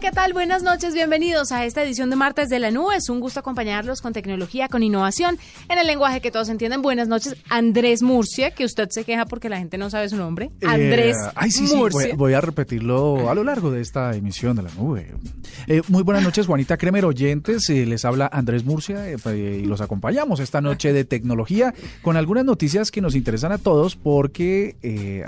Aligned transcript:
¿Qué 0.00 0.10
tal? 0.12 0.32
Buenas 0.32 0.62
noches, 0.62 0.94
bienvenidos 0.94 1.52
a 1.52 1.66
esta 1.66 1.82
edición 1.82 2.08
de 2.08 2.16
Martes 2.16 2.48
de 2.48 2.58
la 2.58 2.70
Nube. 2.70 2.96
Es 2.96 3.10
un 3.10 3.20
gusto 3.20 3.40
acompañarlos 3.40 4.00
con 4.00 4.14
tecnología, 4.14 4.68
con 4.68 4.82
innovación, 4.82 5.38
en 5.68 5.78
el 5.78 5.86
lenguaje 5.86 6.22
que 6.22 6.30
todos 6.30 6.48
entienden. 6.48 6.80
Buenas 6.80 7.06
noches, 7.06 7.36
Andrés 7.50 8.00
Murcia, 8.02 8.50
que 8.50 8.64
usted 8.64 8.88
se 8.90 9.04
queja 9.04 9.26
porque 9.26 9.50
la 9.50 9.58
gente 9.58 9.76
no 9.76 9.90
sabe 9.90 10.08
su 10.08 10.16
nombre. 10.16 10.50
Eh, 10.62 10.66
Andrés 10.66 11.16
ay, 11.34 11.50
sí, 11.50 11.66
sí, 11.66 11.76
Murcia. 11.76 12.08
voy, 12.08 12.16
voy 12.16 12.32
a 12.32 12.40
repetirlo 12.40 13.28
a 13.28 13.34
lo 13.34 13.44
largo 13.44 13.70
de 13.70 13.82
esta 13.82 14.14
emisión 14.16 14.56
de 14.56 14.62
la 14.62 14.70
nube. 14.70 15.12
Eh, 15.66 15.82
muy 15.88 16.02
buenas 16.02 16.24
noches, 16.24 16.46
Juanita 16.46 16.78
Kremer, 16.78 17.04
oyentes. 17.04 17.68
eh, 17.68 17.84
les 17.84 18.06
habla 18.06 18.30
Andrés 18.32 18.64
Murcia 18.64 19.06
eh, 19.10 19.60
y 19.62 19.66
los 19.66 19.82
acompañamos 19.82 20.40
esta 20.40 20.62
noche 20.62 20.94
de 20.94 21.04
tecnología 21.04 21.74
con 22.00 22.16
algunas 22.16 22.46
noticias 22.46 22.90
que 22.90 23.02
nos 23.02 23.14
interesan 23.14 23.52
a 23.52 23.58
todos 23.58 23.96
porque 23.96 24.76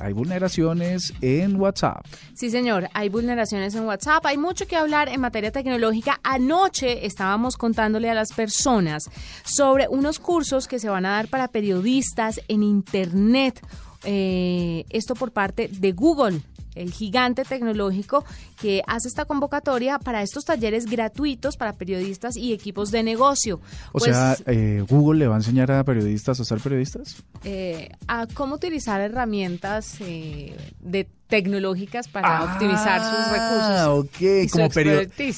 hay 0.01 0.13
vulneraciones 0.15 1.13
en 1.21 1.57
WhatsApp. 1.57 2.07
Sí, 2.35 2.51
señor, 2.51 2.89
hay 2.95 3.11
vulneraciones 3.11 3.75
en 3.75 3.85
WhatsApp, 3.85 4.25
hay 4.25 4.39
mucho 4.39 4.62
que 4.66 4.77
hablar 4.77 5.09
en 5.09 5.21
materia 5.21 5.51
tecnológica. 5.52 6.21
Anoche 6.23 7.07
estábamos 7.07 7.57
contándole 7.57 8.11
a 8.11 8.15
las 8.15 8.33
personas 8.33 9.05
sobre 9.45 9.88
unos 9.88 10.19
cursos 10.19 10.66
que 10.69 10.79
se 10.79 10.88
van 10.88 11.07
a 11.07 11.11
dar 11.12 11.29
para 11.29 11.48
periodistas 11.48 12.41
en 12.48 12.62
Internet. 12.62 13.61
Eh, 14.05 14.85
esto 14.90 15.15
por 15.15 15.33
parte 15.33 15.68
de 15.68 15.93
Google 15.93 16.40
el 16.74 16.90
gigante 16.90 17.45
tecnológico 17.45 18.24
que 18.60 18.83
hace 18.87 19.09
esta 19.09 19.27
convocatoria 19.27 19.99
para 19.99 20.23
estos 20.23 20.45
talleres 20.45 20.87
gratuitos 20.87 21.57
para 21.59 21.74
periodistas 21.74 22.35
y 22.37 22.52
equipos 22.55 22.90
de 22.90 23.02
negocio. 23.02 23.60
O 23.93 23.99
Pues, 23.99 24.05
sea, 24.05 24.37
eh, 24.46 24.83
Google 24.88 25.18
le 25.18 25.27
va 25.29 25.35
a 25.35 25.38
enseñar 25.38 25.71
a 25.71 25.85
periodistas 25.85 26.40
a 26.40 26.45
ser 26.45 26.60
periodistas. 26.60 27.23
eh, 27.45 27.90
a 28.09 28.27
cómo 28.27 28.55
utilizar 28.55 29.01
herramientas 29.01 29.96
eh, 30.01 30.57
de 30.80 31.07
tecnológicas 31.33 32.09
para 32.09 32.45
optimizar 32.45 33.01
sus 33.01 33.09
Ah, 33.15 33.87
recursos. 33.88 34.05
ok, 34.05 34.21
y 34.45 34.49
su 34.51 34.59
como, 34.59 34.69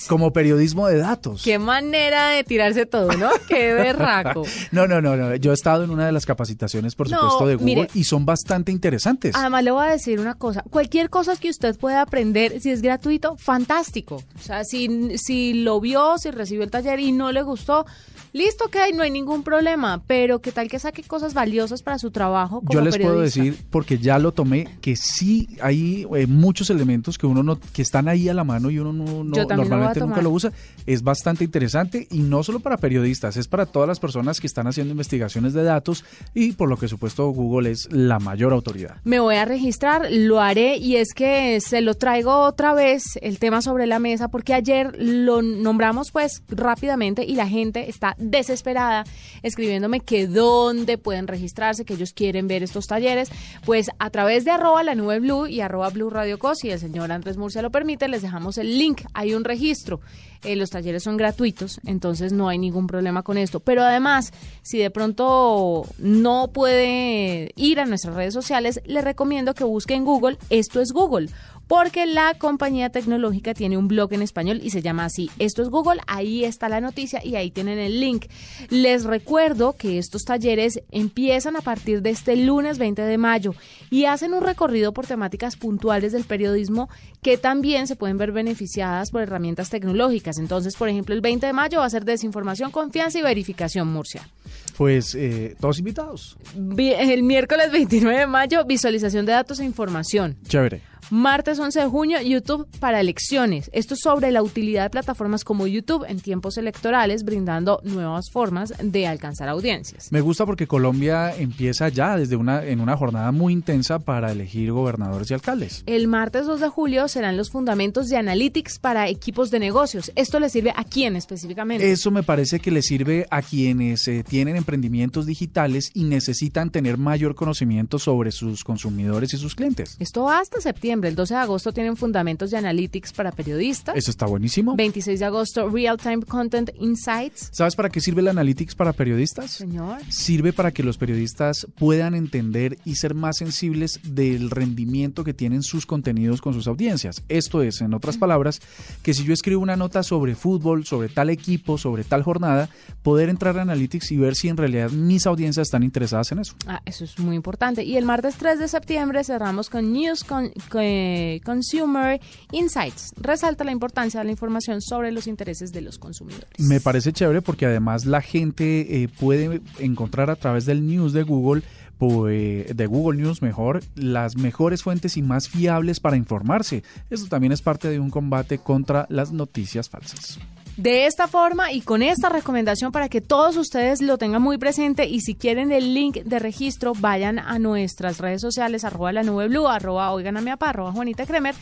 como 0.08 0.32
periodismo 0.32 0.88
de 0.88 0.98
datos. 0.98 1.40
Qué 1.44 1.60
manera 1.60 2.30
de 2.30 2.42
tirarse 2.42 2.84
todo, 2.84 3.12
¿no? 3.12 3.30
Qué 3.48 3.72
berraco. 3.74 4.42
No, 4.72 4.88
no, 4.88 5.00
no, 5.00 5.14
no. 5.16 5.36
Yo 5.36 5.52
he 5.52 5.54
estado 5.54 5.84
en 5.84 5.90
una 5.90 6.06
de 6.06 6.10
las 6.10 6.26
capacitaciones, 6.26 6.96
por 6.96 7.08
No, 7.08 7.16
supuesto, 7.20 7.46
de 7.46 7.54
Google 7.54 7.74
mire. 7.82 7.90
y 7.94 8.02
son 8.02 8.26
bastante 8.26 8.72
interesantes. 8.72 9.36
Además, 9.36 9.62
le 9.62 9.70
voy 9.70 9.86
a 9.86 9.90
decir 9.90 10.18
una 10.18 10.34
cosa. 10.34 10.64
Cualquier 10.68 11.10
cosa 11.10 11.36
que 11.36 11.48
usted 11.48 11.78
pueda 11.78 12.00
aprender, 12.00 12.60
si 12.60 12.70
es 12.72 12.82
gratuito, 12.82 13.36
fantástico. 13.36 14.16
O 14.36 14.42
sea, 14.42 14.64
si, 14.64 15.16
si 15.16 15.54
lo 15.62 15.80
vio, 15.80 16.18
si 16.18 16.32
recibió 16.32 16.64
el 16.64 16.72
taller 16.72 16.98
y 16.98 17.12
no 17.12 17.30
le 17.30 17.42
gustó, 17.42 17.86
listo, 18.32 18.66
que 18.68 18.92
no 18.92 19.04
hay 19.04 19.12
ningún 19.12 19.44
problema. 19.44 20.02
Pero 20.08 20.40
qué 20.40 20.50
tal 20.50 20.68
que 20.68 20.80
saque 20.80 21.04
cosas 21.04 21.34
valiosas 21.34 21.82
para 21.84 22.00
su 22.00 22.10
trabajo 22.10 22.60
como 22.62 22.72
Yo 22.72 22.80
les 22.80 22.98
puedo 22.98 23.20
decir, 23.20 23.56
porque 23.70 23.98
ya 23.98 24.18
lo 24.18 24.32
tomé, 24.32 24.66
que 24.80 24.96
sí 24.96 25.46
hay 25.62 25.83
eh, 26.14 26.26
muchos 26.26 26.70
elementos 26.70 27.18
que 27.18 27.26
uno 27.26 27.42
no, 27.42 27.58
que 27.58 27.82
están 27.82 28.08
ahí 28.08 28.28
a 28.28 28.34
la 28.34 28.44
mano 28.44 28.70
y 28.70 28.78
uno 28.78 28.92
no, 28.92 29.24
lo 29.24 29.56
normalmente 29.56 30.00
nunca 30.00 30.22
lo 30.22 30.30
usa. 30.30 30.52
Es 30.86 31.02
bastante 31.02 31.44
interesante 31.44 32.06
y 32.10 32.18
no 32.20 32.42
solo 32.42 32.60
para 32.60 32.76
periodistas, 32.76 33.36
es 33.36 33.48
para 33.48 33.66
todas 33.66 33.88
las 33.88 34.00
personas 34.00 34.40
que 34.40 34.46
están 34.46 34.66
haciendo 34.66 34.92
investigaciones 34.92 35.52
de 35.52 35.62
datos 35.62 36.04
y 36.34 36.52
por 36.52 36.68
lo 36.68 36.76
que 36.76 36.88
supuesto 36.88 37.28
Google 37.28 37.70
es 37.70 37.90
la 37.90 38.18
mayor 38.18 38.52
autoridad. 38.52 38.96
Me 39.04 39.20
voy 39.20 39.36
a 39.36 39.44
registrar, 39.44 40.08
lo 40.10 40.40
haré 40.40 40.76
y 40.76 40.96
es 40.96 41.14
que 41.14 41.60
se 41.60 41.80
lo 41.80 41.94
traigo 41.94 42.36
otra 42.42 42.74
vez 42.74 43.02
el 43.22 43.38
tema 43.38 43.62
sobre 43.62 43.86
la 43.86 43.98
mesa 43.98 44.28
porque 44.28 44.54
ayer 44.54 44.94
lo 44.98 45.42
nombramos 45.42 46.10
pues 46.10 46.42
rápidamente 46.48 47.24
y 47.24 47.34
la 47.34 47.48
gente 47.48 47.88
está 47.88 48.14
desesperada 48.18 49.04
escribiéndome 49.42 50.00
que 50.00 50.26
dónde 50.26 50.98
pueden 50.98 51.26
registrarse, 51.26 51.84
que 51.84 51.94
ellos 51.94 52.12
quieren 52.12 52.48
ver 52.48 52.62
estos 52.62 52.86
talleres, 52.86 53.30
pues 53.64 53.90
a 53.98 54.10
través 54.10 54.44
de 54.44 54.50
arroba 54.50 54.82
la 54.82 54.94
nube 54.94 55.20
blue 55.20 55.46
y 55.46 55.60
arroba 55.64 55.90
blue 55.90 56.10
radio 56.10 56.38
co, 56.38 56.54
si 56.54 56.70
el 56.70 56.78
señor 56.78 57.10
Andrés 57.12 57.36
Murcia 57.36 57.62
lo 57.62 57.70
permite, 57.70 58.08
les 58.08 58.22
dejamos 58.22 58.58
el 58.58 58.78
link, 58.78 59.02
hay 59.14 59.34
un 59.34 59.44
registro. 59.44 60.00
Eh, 60.44 60.56
los 60.56 60.70
talleres 60.70 61.02
son 61.02 61.16
gratuitos, 61.16 61.80
entonces 61.86 62.32
no 62.32 62.48
hay 62.48 62.58
ningún 62.58 62.86
problema 62.86 63.22
con 63.22 63.38
esto. 63.38 63.60
Pero 63.60 63.82
además, 63.82 64.32
si 64.62 64.78
de 64.78 64.90
pronto 64.90 65.86
no 65.98 66.48
puede 66.52 67.52
ir 67.56 67.80
a 67.80 67.86
nuestras 67.86 68.14
redes 68.14 68.34
sociales, 68.34 68.80
le 68.84 69.00
recomiendo 69.00 69.54
que 69.54 69.64
busque 69.64 69.94
en 69.94 70.04
Google 70.04 70.38
Esto 70.50 70.80
es 70.80 70.92
Google. 70.92 71.30
Porque 71.66 72.04
la 72.04 72.34
compañía 72.34 72.90
tecnológica 72.90 73.54
tiene 73.54 73.78
un 73.78 73.88
blog 73.88 74.12
en 74.12 74.20
español 74.20 74.60
y 74.62 74.68
se 74.68 74.82
llama 74.82 75.06
así. 75.06 75.30
Esto 75.38 75.62
es 75.62 75.70
Google, 75.70 76.00
ahí 76.06 76.44
está 76.44 76.68
la 76.68 76.82
noticia 76.82 77.24
y 77.24 77.36
ahí 77.36 77.50
tienen 77.50 77.78
el 77.78 78.00
link. 78.00 78.26
Les 78.68 79.04
recuerdo 79.04 79.72
que 79.72 79.96
estos 79.96 80.24
talleres 80.24 80.82
empiezan 80.90 81.56
a 81.56 81.62
partir 81.62 82.02
de 82.02 82.10
este 82.10 82.36
lunes 82.36 82.76
20 82.76 83.00
de 83.00 83.16
mayo 83.16 83.54
y 83.90 84.04
hacen 84.04 84.34
un 84.34 84.42
recorrido 84.42 84.92
por 84.92 85.06
temáticas 85.06 85.53
puntuales 85.56 86.12
del 86.12 86.24
periodismo 86.24 86.88
que 87.22 87.38
también 87.38 87.86
se 87.86 87.96
pueden 87.96 88.18
ver 88.18 88.32
beneficiadas 88.32 89.10
por 89.10 89.22
herramientas 89.22 89.70
tecnológicas. 89.70 90.38
Entonces, 90.38 90.76
por 90.76 90.88
ejemplo, 90.88 91.14
el 91.14 91.20
20 91.20 91.46
de 91.46 91.52
mayo 91.52 91.78
va 91.78 91.86
a 91.86 91.90
ser 91.90 92.04
desinformación, 92.04 92.70
confianza 92.70 93.18
y 93.18 93.22
verificación, 93.22 93.88
Murcia. 93.88 94.28
Pues 94.76 95.14
eh, 95.14 95.54
todos 95.60 95.78
invitados. 95.78 96.36
Vi- 96.56 96.92
El 96.92 97.22
miércoles 97.22 97.70
29 97.72 98.18
de 98.20 98.26
mayo, 98.26 98.64
visualización 98.64 99.24
de 99.26 99.32
datos 99.32 99.60
e 99.60 99.64
información. 99.64 100.36
Chévere. 100.48 100.80
Martes 101.10 101.58
11 101.58 101.80
de 101.80 101.86
junio, 101.86 102.18
YouTube 102.22 102.66
para 102.80 102.98
elecciones. 102.98 103.68
Esto 103.74 103.92
es 103.92 104.00
sobre 104.00 104.30
la 104.30 104.42
utilidad 104.42 104.84
de 104.84 104.90
plataformas 104.90 105.44
como 105.44 105.66
YouTube 105.66 106.06
en 106.08 106.18
tiempos 106.18 106.56
electorales, 106.56 107.24
brindando 107.24 107.78
nuevas 107.84 108.30
formas 108.30 108.72
de 108.82 109.06
alcanzar 109.06 109.50
audiencias. 109.50 110.10
Me 110.10 110.22
gusta 110.22 110.46
porque 110.46 110.66
Colombia 110.66 111.36
empieza 111.36 111.90
ya 111.90 112.16
desde 112.16 112.36
una 112.36 112.64
en 112.64 112.80
una 112.80 112.96
jornada 112.96 113.32
muy 113.32 113.52
intensa 113.52 113.98
para 113.98 114.32
elegir 114.32 114.72
gobernadores 114.72 115.30
y 115.30 115.34
alcaldes. 115.34 115.82
El 115.84 116.08
martes 116.08 116.46
2 116.46 116.60
de 116.60 116.68
julio 116.70 117.06
serán 117.06 117.36
los 117.36 117.50
fundamentos 117.50 118.08
de 118.08 118.16
Analytics 118.16 118.78
para 118.78 119.06
equipos 119.10 119.50
de 119.50 119.58
negocios. 119.58 120.10
¿Esto 120.16 120.40
le 120.40 120.48
sirve 120.48 120.72
a 120.74 120.84
quién 120.84 121.16
específicamente? 121.16 121.92
Eso 121.92 122.10
me 122.12 122.22
parece 122.22 122.60
que 122.60 122.70
le 122.70 122.80
sirve 122.80 123.26
a 123.30 123.42
quienes 123.42 124.08
eh, 124.08 124.24
tienen 124.26 124.43
emprendimientos 124.48 125.26
digitales 125.26 125.90
y 125.94 126.04
necesitan 126.04 126.70
tener 126.70 126.98
mayor 126.98 127.34
conocimiento 127.34 127.98
sobre 127.98 128.30
sus 128.32 128.64
consumidores 128.64 129.34
y 129.34 129.38
sus 129.38 129.54
clientes. 129.54 129.96
Esto 129.98 130.24
va 130.24 130.40
hasta 130.40 130.60
septiembre. 130.60 131.08
El 131.08 131.16
12 131.16 131.34
de 131.34 131.40
agosto 131.40 131.72
tienen 131.72 131.96
fundamentos 131.96 132.50
de 132.50 132.58
Analytics 132.58 133.12
para 133.12 133.32
periodistas. 133.32 133.96
Eso 133.96 134.10
está 134.10 134.26
buenísimo. 134.26 134.76
26 134.76 135.20
de 135.20 135.24
agosto, 135.24 135.68
Real 135.68 135.96
Time 135.96 136.22
Content 136.22 136.70
Insights. 136.78 137.48
¿Sabes 137.52 137.74
para 137.76 137.88
qué 137.88 138.00
sirve 138.00 138.20
el 138.20 138.28
Analytics 138.28 138.74
para 138.74 138.92
periodistas? 138.92 139.50
Señor. 139.50 140.00
Sirve 140.08 140.52
para 140.52 140.72
que 140.72 140.82
los 140.82 140.98
periodistas 140.98 141.66
puedan 141.76 142.14
entender 142.14 142.78
y 142.84 142.96
ser 142.96 143.14
más 143.14 143.36
sensibles 143.38 144.00
del 144.02 144.50
rendimiento 144.50 145.24
que 145.24 145.34
tienen 145.34 145.62
sus 145.62 145.86
contenidos 145.86 146.40
con 146.40 146.54
sus 146.54 146.66
audiencias. 146.66 147.22
Esto 147.28 147.62
es, 147.62 147.80
en 147.80 147.94
otras 147.94 148.16
palabras, 148.16 148.60
que 149.02 149.14
si 149.14 149.24
yo 149.24 149.32
escribo 149.32 149.62
una 149.62 149.76
nota 149.76 150.02
sobre 150.02 150.34
fútbol, 150.34 150.84
sobre 150.84 151.08
tal 151.08 151.30
equipo, 151.30 151.78
sobre 151.78 152.04
tal 152.04 152.22
jornada, 152.22 152.68
poder 153.02 153.28
entrar 153.28 153.58
a 153.58 153.62
Analytics 153.62 154.12
y 154.12 154.16
ver 154.16 154.33
si 154.34 154.48
en 154.48 154.56
realidad 154.56 154.90
mis 154.90 155.26
audiencias 155.26 155.68
están 155.68 155.82
interesadas 155.82 156.30
en 156.32 156.40
eso. 156.40 156.54
Ah, 156.66 156.80
eso 156.84 157.04
es 157.04 157.18
muy 157.18 157.36
importante. 157.36 157.84
Y 157.84 157.96
el 157.96 158.04
martes 158.04 158.36
3 158.36 158.58
de 158.58 158.68
septiembre 158.68 159.24
cerramos 159.24 159.70
con 159.70 159.92
News 159.92 160.24
con, 160.24 160.50
con- 160.68 161.38
Consumer 161.44 162.20
Insights. 162.52 163.12
Resalta 163.16 163.64
la 163.64 163.72
importancia 163.72 164.20
de 164.20 164.24
la 164.26 164.30
información 164.32 164.80
sobre 164.80 165.12
los 165.12 165.26
intereses 165.26 165.72
de 165.72 165.80
los 165.80 165.98
consumidores. 165.98 166.48
Me 166.58 166.80
parece 166.80 167.12
chévere 167.12 167.42
porque 167.42 167.66
además 167.66 168.04
la 168.06 168.20
gente 168.22 169.02
eh, 169.02 169.08
puede 169.08 169.60
encontrar 169.78 170.30
a 170.30 170.36
través 170.36 170.66
del 170.66 170.86
news 170.86 171.12
de 171.12 171.22
Google 171.22 171.62
pues, 171.98 172.76
de 172.76 172.86
Google 172.86 173.22
News 173.22 173.40
mejor 173.40 173.80
las 173.94 174.36
mejores 174.36 174.82
fuentes 174.82 175.16
y 175.16 175.22
más 175.22 175.48
fiables 175.48 176.00
para 176.00 176.16
informarse. 176.16 176.82
Esto 177.08 177.28
también 177.28 177.52
es 177.52 177.62
parte 177.62 177.88
de 177.88 178.00
un 178.00 178.10
combate 178.10 178.58
contra 178.58 179.06
las 179.08 179.30
noticias 179.32 179.88
falsas. 179.88 180.38
De 180.76 181.06
esta 181.06 181.28
forma 181.28 181.70
y 181.70 181.82
con 181.82 182.02
esta 182.02 182.28
recomendación 182.28 182.90
para 182.90 183.08
que 183.08 183.20
todos 183.20 183.56
ustedes 183.56 184.02
lo 184.02 184.18
tengan 184.18 184.42
muy 184.42 184.58
presente 184.58 185.06
y 185.06 185.20
si 185.20 185.36
quieren 185.36 185.70
el 185.70 185.94
link 185.94 186.16
de 186.24 186.38
registro 186.40 186.94
vayan 186.98 187.38
a 187.38 187.60
nuestras 187.60 188.18
redes 188.18 188.40
sociales 188.40 188.84
arroba 188.84 189.12
la 189.12 189.22
nube 189.22 189.46
blue, 189.46 189.68
arroba 189.68 190.10
oigan 190.10 190.36
a 190.36 190.40
mi 190.40 190.50
arroba 190.50 190.90
Juanita 190.90 191.26
Kremer. 191.26 191.54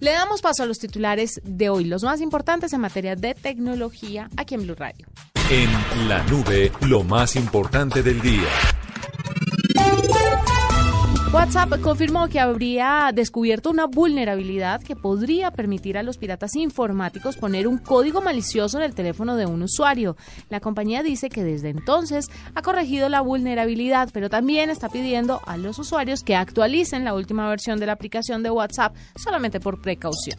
Le 0.00 0.12
damos 0.12 0.42
paso 0.42 0.62
a 0.62 0.66
los 0.66 0.78
titulares 0.78 1.40
de 1.44 1.70
hoy, 1.70 1.84
los 1.84 2.02
más 2.02 2.20
importantes 2.20 2.72
en 2.74 2.80
materia 2.80 3.16
de 3.16 3.34
tecnología 3.34 4.28
aquí 4.36 4.54
en 4.54 4.62
Blue 4.62 4.74
Radio. 4.74 5.06
En 5.50 6.08
la 6.08 6.22
nube, 6.24 6.70
lo 6.82 7.02
más 7.02 7.36
importante 7.36 8.02
del 8.02 8.20
día. 8.20 8.48
WhatsApp 11.32 11.82
confirmó 11.82 12.28
que 12.28 12.40
habría 12.40 13.10
descubierto 13.14 13.68
una 13.68 13.84
vulnerabilidad 13.84 14.82
que 14.82 14.96
podría 14.96 15.50
permitir 15.50 15.98
a 15.98 16.02
los 16.02 16.16
piratas 16.16 16.56
informáticos 16.56 17.36
poner 17.36 17.68
un 17.68 17.76
código 17.76 18.22
malicioso 18.22 18.78
en 18.78 18.84
el 18.84 18.94
teléfono 18.94 19.36
de 19.36 19.44
un 19.44 19.62
usuario. 19.62 20.16
La 20.48 20.60
compañía 20.60 21.02
dice 21.02 21.28
que 21.28 21.44
desde 21.44 21.68
entonces 21.68 22.30
ha 22.54 22.62
corregido 22.62 23.10
la 23.10 23.20
vulnerabilidad, 23.20 24.08
pero 24.10 24.30
también 24.30 24.70
está 24.70 24.88
pidiendo 24.88 25.42
a 25.44 25.58
los 25.58 25.78
usuarios 25.78 26.22
que 26.22 26.34
actualicen 26.34 27.04
la 27.04 27.12
última 27.12 27.46
versión 27.50 27.78
de 27.78 27.86
la 27.86 27.92
aplicación 27.92 28.42
de 28.42 28.50
WhatsApp 28.50 28.96
solamente 29.16 29.60
por 29.60 29.82
precaución. 29.82 30.38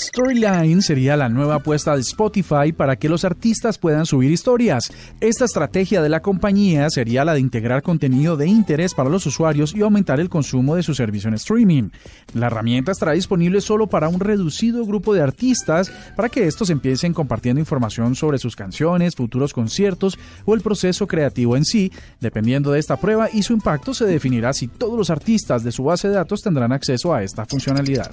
Storyline 0.00 0.80
sería 0.80 1.14
la 1.14 1.28
nueva 1.28 1.56
apuesta 1.56 1.94
de 1.94 2.00
Spotify 2.00 2.72
para 2.74 2.96
que 2.96 3.10
los 3.10 3.26
artistas 3.26 3.76
puedan 3.76 4.06
subir 4.06 4.32
historias. 4.32 4.90
Esta 5.20 5.44
estrategia 5.44 6.00
de 6.00 6.08
la 6.08 6.22
compañía 6.22 6.88
sería 6.88 7.22
la 7.22 7.34
de 7.34 7.40
integrar 7.40 7.82
contenido 7.82 8.38
de 8.38 8.48
interés 8.48 8.94
para 8.94 9.10
los 9.10 9.26
usuarios 9.26 9.74
y 9.74 9.82
aumentar 9.82 10.18
el 10.18 10.30
consumo 10.30 10.74
de 10.74 10.82
su 10.82 10.94
servicio 10.94 11.28
en 11.28 11.34
streaming. 11.34 11.90
La 12.32 12.46
herramienta 12.46 12.92
estará 12.92 13.12
disponible 13.12 13.60
solo 13.60 13.88
para 13.88 14.08
un 14.08 14.20
reducido 14.20 14.86
grupo 14.86 15.12
de 15.12 15.20
artistas 15.20 15.92
para 16.16 16.30
que 16.30 16.46
estos 16.46 16.70
empiecen 16.70 17.12
compartiendo 17.12 17.60
información 17.60 18.14
sobre 18.14 18.38
sus 18.38 18.56
canciones, 18.56 19.14
futuros 19.14 19.52
conciertos 19.52 20.18
o 20.46 20.54
el 20.54 20.62
proceso 20.62 21.06
creativo 21.06 21.58
en 21.58 21.66
sí. 21.66 21.92
Dependiendo 22.20 22.72
de 22.72 22.80
esta 22.80 22.96
prueba 22.96 23.28
y 23.30 23.42
su 23.42 23.52
impacto 23.52 23.92
se 23.92 24.06
definirá 24.06 24.54
si 24.54 24.66
todos 24.66 24.96
los 24.96 25.10
artistas 25.10 25.62
de 25.62 25.72
su 25.72 25.84
base 25.84 26.08
de 26.08 26.14
datos 26.14 26.40
tendrán 26.40 26.72
acceso 26.72 27.12
a 27.12 27.22
esta 27.22 27.44
funcionalidad. 27.44 28.10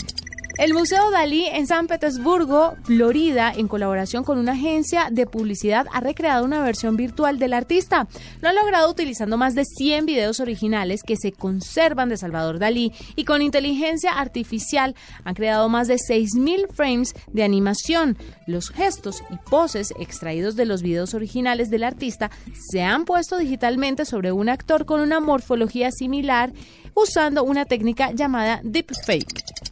El 0.57 0.73
Museo 0.73 1.11
Dalí 1.11 1.45
en 1.45 1.67
San 1.67 1.85
Petersburgo, 1.85 2.77
Florida, 2.81 3.53
en 3.55 3.67
colaboración 3.67 4.23
con 4.23 4.39
una 4.39 4.53
agencia 4.53 5.09
de 5.11 5.27
publicidad, 5.27 5.85
ha 5.93 5.99
recreado 5.99 6.43
una 6.43 6.63
versión 6.63 6.97
virtual 6.97 7.37
del 7.37 7.53
artista. 7.53 8.07
Lo 8.41 8.49
ha 8.49 8.53
logrado 8.53 8.89
utilizando 8.89 9.37
más 9.37 9.53
de 9.53 9.65
100 9.65 10.07
videos 10.07 10.39
originales 10.39 11.03
que 11.03 11.15
se 11.15 11.31
conservan 11.31 12.09
de 12.09 12.17
Salvador 12.17 12.57
Dalí 12.57 12.91
y 13.15 13.25
con 13.25 13.43
inteligencia 13.43 14.13
artificial 14.13 14.95
han 15.23 15.35
creado 15.35 15.69
más 15.69 15.87
de 15.87 15.97
6.000 15.97 16.73
frames 16.73 17.13
de 17.31 17.43
animación. 17.43 18.17
Los 18.47 18.71
gestos 18.71 19.21
y 19.29 19.37
poses 19.51 19.93
extraídos 19.99 20.55
de 20.55 20.65
los 20.65 20.81
videos 20.81 21.13
originales 21.13 21.69
del 21.69 21.83
artista 21.83 22.31
se 22.71 22.81
han 22.81 23.05
puesto 23.05 23.37
digitalmente 23.37 24.05
sobre 24.05 24.31
un 24.31 24.49
actor 24.49 24.87
con 24.87 25.01
una 25.01 25.19
morfología 25.19 25.91
similar 25.91 26.51
usando 26.95 27.43
una 27.43 27.65
técnica 27.65 28.11
llamada 28.11 28.59
deepfake. 28.63 29.66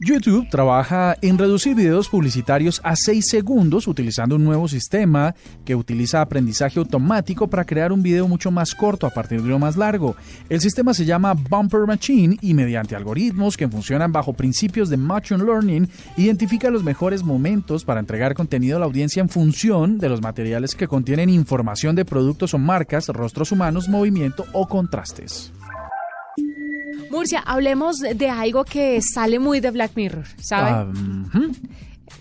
YouTube 0.00 0.48
trabaja 0.48 1.16
en 1.22 1.38
reducir 1.38 1.74
videos 1.74 2.08
publicitarios 2.08 2.80
a 2.84 2.94
6 2.94 3.28
segundos 3.28 3.88
utilizando 3.88 4.36
un 4.36 4.44
nuevo 4.44 4.68
sistema 4.68 5.34
que 5.64 5.74
utiliza 5.74 6.20
aprendizaje 6.20 6.78
automático 6.78 7.48
para 7.48 7.64
crear 7.64 7.90
un 7.90 8.00
video 8.00 8.28
mucho 8.28 8.52
más 8.52 8.76
corto 8.76 9.08
a 9.08 9.10
partir 9.10 9.42
de 9.42 9.48
uno 9.48 9.58
más 9.58 9.76
largo. 9.76 10.14
El 10.48 10.60
sistema 10.60 10.94
se 10.94 11.04
llama 11.04 11.34
Bumper 11.34 11.80
Machine 11.86 12.36
y 12.40 12.54
mediante 12.54 12.94
algoritmos 12.94 13.56
que 13.56 13.68
funcionan 13.68 14.12
bajo 14.12 14.34
principios 14.34 14.88
de 14.88 14.96
Machine 14.96 15.44
Learning 15.44 15.88
identifica 16.16 16.70
los 16.70 16.84
mejores 16.84 17.24
momentos 17.24 17.84
para 17.84 17.98
entregar 17.98 18.34
contenido 18.34 18.76
a 18.76 18.80
la 18.80 18.86
audiencia 18.86 19.20
en 19.20 19.28
función 19.28 19.98
de 19.98 20.08
los 20.08 20.22
materiales 20.22 20.76
que 20.76 20.86
contienen 20.86 21.28
información 21.28 21.96
de 21.96 22.04
productos 22.04 22.54
o 22.54 22.58
marcas, 22.58 23.08
rostros 23.08 23.50
humanos, 23.50 23.88
movimiento 23.88 24.44
o 24.52 24.68
contrastes. 24.68 25.52
Murcia, 27.10 27.40
hablemos 27.40 27.96
de 27.98 28.28
algo 28.30 28.64
que 28.64 29.00
sale 29.02 29.38
muy 29.38 29.60
de 29.60 29.70
Black 29.70 29.92
Mirror, 29.94 30.24
¿sabe? 30.40 30.70
Ah. 30.70 30.92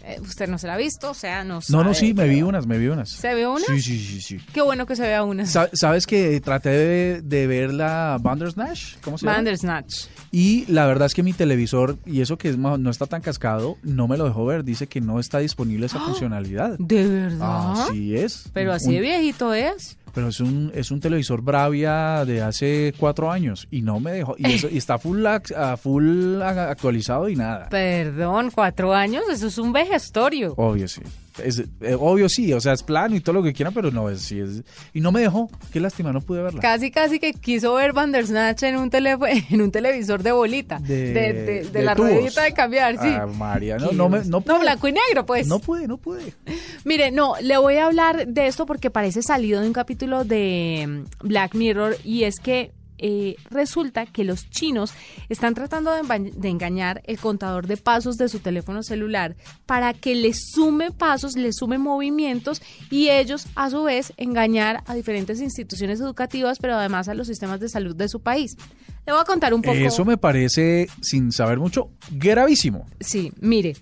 Eh, 0.03 0.19
Usted 0.21 0.47
no 0.47 0.57
se 0.57 0.67
la 0.67 0.73
ha 0.75 0.77
visto, 0.77 1.11
o 1.11 1.13
sea, 1.13 1.43
no 1.43 1.55
No, 1.55 1.61
sabe 1.61 1.83
no, 1.83 1.93
sí, 1.93 2.13
me 2.13 2.27
vi 2.27 2.41
unas, 2.41 2.65
me 2.65 2.77
vi 2.77 2.87
unas. 2.87 3.09
¿Se 3.09 3.33
ve 3.33 3.45
una? 3.47 3.63
Sí, 3.65 3.81
sí, 3.81 3.99
sí, 3.99 4.21
sí. 4.21 4.37
Qué 4.53 4.61
bueno 4.61 4.85
que 4.85 4.95
se 4.95 5.01
vea 5.03 5.23
una. 5.23 5.45
Sa- 5.45 5.69
¿Sabes 5.73 6.05
que 6.07 6.39
traté 6.41 6.69
de, 6.69 7.21
de 7.21 7.47
ver 7.47 7.73
la 7.73 8.17
Bandersnatch? 8.21 8.97
¿Cómo 9.01 9.17
se 9.17 9.25
llama? 9.25 9.37
Bandersnatch. 9.37 10.05
Y 10.31 10.65
la 10.71 10.85
verdad 10.85 11.07
es 11.07 11.13
que 11.13 11.23
mi 11.23 11.33
televisor, 11.33 11.97
y 12.05 12.21
eso 12.21 12.37
que 12.37 12.49
es 12.49 12.57
no 12.57 12.89
está 12.89 13.05
tan 13.05 13.21
cascado, 13.21 13.77
no 13.83 14.07
me 14.07 14.17
lo 14.17 14.25
dejó 14.25 14.45
ver. 14.45 14.63
Dice 14.63 14.87
que 14.87 15.01
no 15.01 15.19
está 15.19 15.39
disponible 15.39 15.85
esa 15.87 15.99
funcionalidad. 15.99 16.77
¿De 16.79 17.07
verdad? 17.07 17.71
Así 17.87 18.15
es. 18.15 18.49
Pero 18.53 18.71
así 18.73 18.93
de 18.93 19.01
viejito 19.01 19.53
es. 19.53 19.97
Pero 20.17 20.29
es 20.29 20.39
un, 20.39 20.71
es 20.73 20.89
un 20.89 20.99
televisor 20.99 21.43
Bravia 21.43 22.25
de 22.25 22.41
hace 22.41 22.91
cuatro 22.97 23.29
años 23.29 23.67
y 23.69 23.83
no 23.83 23.99
me 23.99 24.13
dejó. 24.13 24.33
Y, 24.39 24.51
eso, 24.51 24.67
y 24.67 24.75
está 24.79 24.97
full, 24.97 25.23
a- 25.23 25.77
full 25.77 26.41
actualizado 26.41 27.29
y 27.29 27.35
nada. 27.35 27.69
Perdón, 27.69 28.49
cuatro 28.49 28.95
años, 28.95 29.25
eso 29.31 29.45
es 29.45 29.59
un 29.59 29.71
vejestorio. 29.71 30.55
Obvio 30.57 30.87
sí. 30.87 31.01
Es, 31.43 31.59
eh, 31.81 31.95
obvio 31.99 32.29
sí, 32.29 32.51
o 32.53 32.59
sea, 32.59 32.73
es 32.73 32.83
plano 32.83 33.15
y 33.15 33.19
todo 33.21 33.33
lo 33.33 33.43
que 33.43 33.53
quieran, 33.53 33.73
pero 33.73 33.91
no 33.91 34.09
es, 34.09 34.21
sí 34.21 34.39
es. 34.39 34.63
Y 34.93 35.01
no 35.01 35.11
me 35.11 35.21
dejó. 35.21 35.49
Qué 35.71 35.79
lástima, 35.79 36.11
no 36.13 36.21
pude 36.21 36.41
verla. 36.41 36.61
Casi, 36.61 36.91
casi 36.91 37.19
que 37.19 37.33
quiso 37.33 37.73
ver 37.75 37.93
Bandersnatch 37.93 38.63
en 38.63 38.77
un, 38.77 38.89
teléfono, 38.89 39.27
en 39.49 39.61
un 39.61 39.71
televisor 39.71 40.23
de 40.23 40.31
bolita. 40.31 40.79
De- 40.79 41.13
De, 41.13 41.63
de- 41.71 41.83
la 41.83 41.95
tubos. 41.95 42.11
ruedita 42.11 42.43
de 42.43 42.53
cambiar, 42.53 42.93
sí. 43.01 43.07
Ah, 43.09 43.25
María, 43.27 43.77
no, 43.77 43.91
no, 43.91 44.09
me, 44.09 44.19
no, 44.25 44.43
No, 44.45 44.59
blanco 44.59 44.87
y 44.87 44.93
negro, 44.93 45.25
pues. 45.25 45.47
No 45.47 45.59
pude, 45.59 45.87
no 45.87 45.97
pude. 45.97 46.33
Mire, 46.85 47.11
no, 47.11 47.33
le 47.41 47.57
voy 47.57 47.75
a 47.75 47.85
hablar 47.85 48.27
de 48.27 48.47
esto 48.47 48.65
porque 48.65 48.89
parece 48.89 49.21
salido 49.21 49.61
de 49.61 49.67
un 49.67 49.73
capítulo 49.73 50.23
de 50.23 51.03
mm, 51.21 51.27
Black 51.27 51.55
Mirror 51.55 51.97
y 52.03 52.23
es 52.23 52.39
que 52.39 52.71
eh, 52.97 53.35
resulta 53.49 54.05
que 54.05 54.23
los 54.23 54.49
chinos 54.49 54.93
están 55.29 55.53
tratando 55.53 55.91
de, 55.91 56.31
de 56.35 56.49
engañar 56.49 57.01
el 57.05 57.17
contador 57.19 57.67
de 57.67 57.77
pasos 57.77 58.17
de 58.17 58.29
su 58.29 58.39
teléfono 58.39 58.83
celular 58.83 59.35
para 59.65 59.93
que 59.93 60.15
le 60.15 60.33
sume 60.33 60.91
pasos, 60.91 61.35
le 61.35 61.53
sume 61.53 61.77
movimientos 61.77 62.61
y 62.89 63.09
ellos 63.09 63.47
a 63.55 63.69
su 63.69 63.83
vez 63.83 64.13
engañar 64.17 64.83
a 64.85 64.95
diferentes 64.95 65.41
instituciones 65.41 65.99
educativas, 65.99 66.59
pero 66.59 66.75
además 66.75 67.07
a 67.07 67.13
los 67.13 67.27
sistemas 67.27 67.59
de 67.59 67.69
salud 67.69 67.95
de 67.95 68.09
su 68.09 68.21
país. 68.21 68.57
Le 69.05 69.13
voy 69.13 69.21
a 69.21 69.25
contar 69.25 69.53
un 69.53 69.61
poco. 69.61 69.77
Eso 69.77 70.03
me 70.03 70.17
parece, 70.17 70.87
sin 71.01 71.31
saber 71.31 71.59
mucho, 71.59 71.91
gravísimo. 72.11 72.85
Sí, 72.99 73.31
mire. 73.39 73.75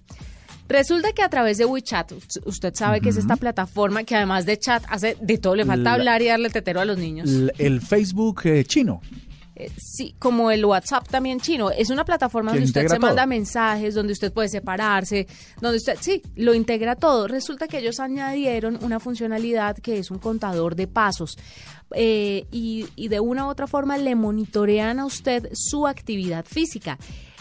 Resulta 0.67 1.11
que 1.13 1.21
a 1.21 1.29
través 1.29 1.57
de 1.57 1.65
WeChat, 1.65 2.11
usted 2.45 2.73
sabe 2.73 2.99
que 3.01 3.09
es 3.09 3.17
esta 3.17 3.35
plataforma 3.35 4.03
que 4.03 4.15
además 4.15 4.45
de 4.45 4.57
chat 4.57 4.83
hace 4.89 5.15
de 5.21 5.37
todo, 5.37 5.55
le 5.55 5.63
falta 5.65 5.91
La- 5.91 5.93
hablar 5.93 6.21
y 6.21 6.25
darle 6.27 6.49
tetero 6.49 6.79
a 6.81 6.85
los 6.85 6.97
niños. 6.97 7.29
El 7.57 7.81
Facebook 7.81 8.41
eh, 8.45 8.63
chino. 8.65 9.01
Eh, 9.57 9.71
sí, 9.77 10.13
como 10.19 10.51
el 10.51 10.65
WhatsApp 10.65 11.07
también 11.07 11.39
chino. 11.39 11.71
Es 11.71 11.89
una 11.89 12.03
plataforma 12.03 12.51
donde 12.51 12.65
usted 12.65 12.87
se 12.89 12.99
manda 12.99 13.25
mensajes, 13.25 13.93
donde 13.93 14.11
usted 14.11 14.33
puede 14.33 14.49
separarse, 14.49 15.27
donde 15.61 15.77
usted, 15.77 15.95
sí, 16.01 16.21
lo 16.35 16.53
integra 16.53 16.95
todo. 16.97 17.27
Resulta 17.29 17.67
que 17.69 17.77
ellos 17.77 18.01
añadieron 18.01 18.77
una 18.81 18.99
funcionalidad 18.99 19.77
que 19.77 19.99
es 19.99 20.11
un 20.11 20.17
contador 20.19 20.75
de 20.75 20.87
pasos. 20.87 21.37
eh, 21.91 22.47
y, 22.51 22.87
y 22.97 23.07
de 23.07 23.19
una 23.21 23.45
u 23.45 23.49
otra 23.49 23.67
forma 23.67 23.97
le 23.97 24.15
monitorean 24.15 24.99
a 24.99 25.05
usted 25.05 25.47
su 25.53 25.87
actividad 25.87 26.43
física. 26.43 26.97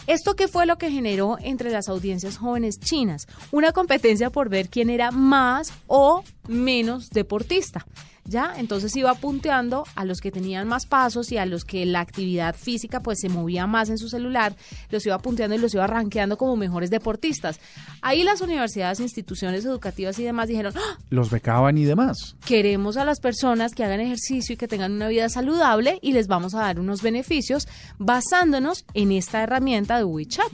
¿Esto 0.06 0.36
qué 0.36 0.48
fue 0.48 0.66
lo 0.66 0.76
que 0.76 0.90
generó 0.90 1.38
entre 1.40 1.70
las 1.70 1.88
audiencias 1.88 2.36
jóvenes 2.36 2.78
chinas? 2.78 3.26
Una 3.52 3.72
competencia 3.72 4.28
por 4.28 4.50
ver 4.50 4.68
quién 4.68 4.90
era 4.90 5.10
más 5.10 5.72
o 5.86 6.22
menos 6.46 7.08
deportista. 7.08 7.86
¿Ya? 8.26 8.54
Entonces 8.56 8.96
iba 8.96 9.14
punteando 9.14 9.84
a 9.94 10.04
los 10.04 10.20
que 10.20 10.30
tenían 10.30 10.66
más 10.66 10.86
pasos 10.86 11.30
y 11.30 11.36
a 11.36 11.44
los 11.44 11.64
que 11.64 11.84
la 11.84 12.00
actividad 12.00 12.54
física 12.56 13.00
pues 13.00 13.18
se 13.20 13.28
movía 13.28 13.66
más 13.66 13.90
en 13.90 13.98
su 13.98 14.08
celular, 14.08 14.56
los 14.90 15.04
iba 15.04 15.18
punteando 15.18 15.56
y 15.56 15.58
los 15.58 15.74
iba 15.74 15.86
rankeando 15.86 16.38
como 16.38 16.56
mejores 16.56 16.90
deportistas. 16.90 17.60
Ahí 18.00 18.22
las 18.22 18.40
universidades, 18.40 19.00
instituciones 19.00 19.64
educativas 19.64 20.18
y 20.18 20.24
demás 20.24 20.48
dijeron, 20.48 20.72
¡Ah! 20.76 20.98
Los 21.10 21.30
becaban 21.30 21.76
y 21.76 21.84
demás. 21.84 22.36
queremos 22.44 22.96
a 22.96 23.04
las 23.04 23.20
personas 23.20 23.74
que 23.74 23.84
hagan 23.84 24.00
ejercicio 24.00 24.54
y 24.54 24.56
que 24.56 24.68
tengan 24.68 24.92
una 24.92 25.08
vida 25.08 25.28
saludable 25.28 25.98
y 26.02 26.12
les 26.12 26.26
vamos 26.26 26.54
a 26.54 26.60
dar 26.60 26.80
unos 26.80 27.02
beneficios 27.02 27.68
basándonos 27.98 28.84
en 28.94 29.12
esta 29.12 29.42
herramienta 29.42 29.98
de 29.98 30.04
WeChat. 30.04 30.52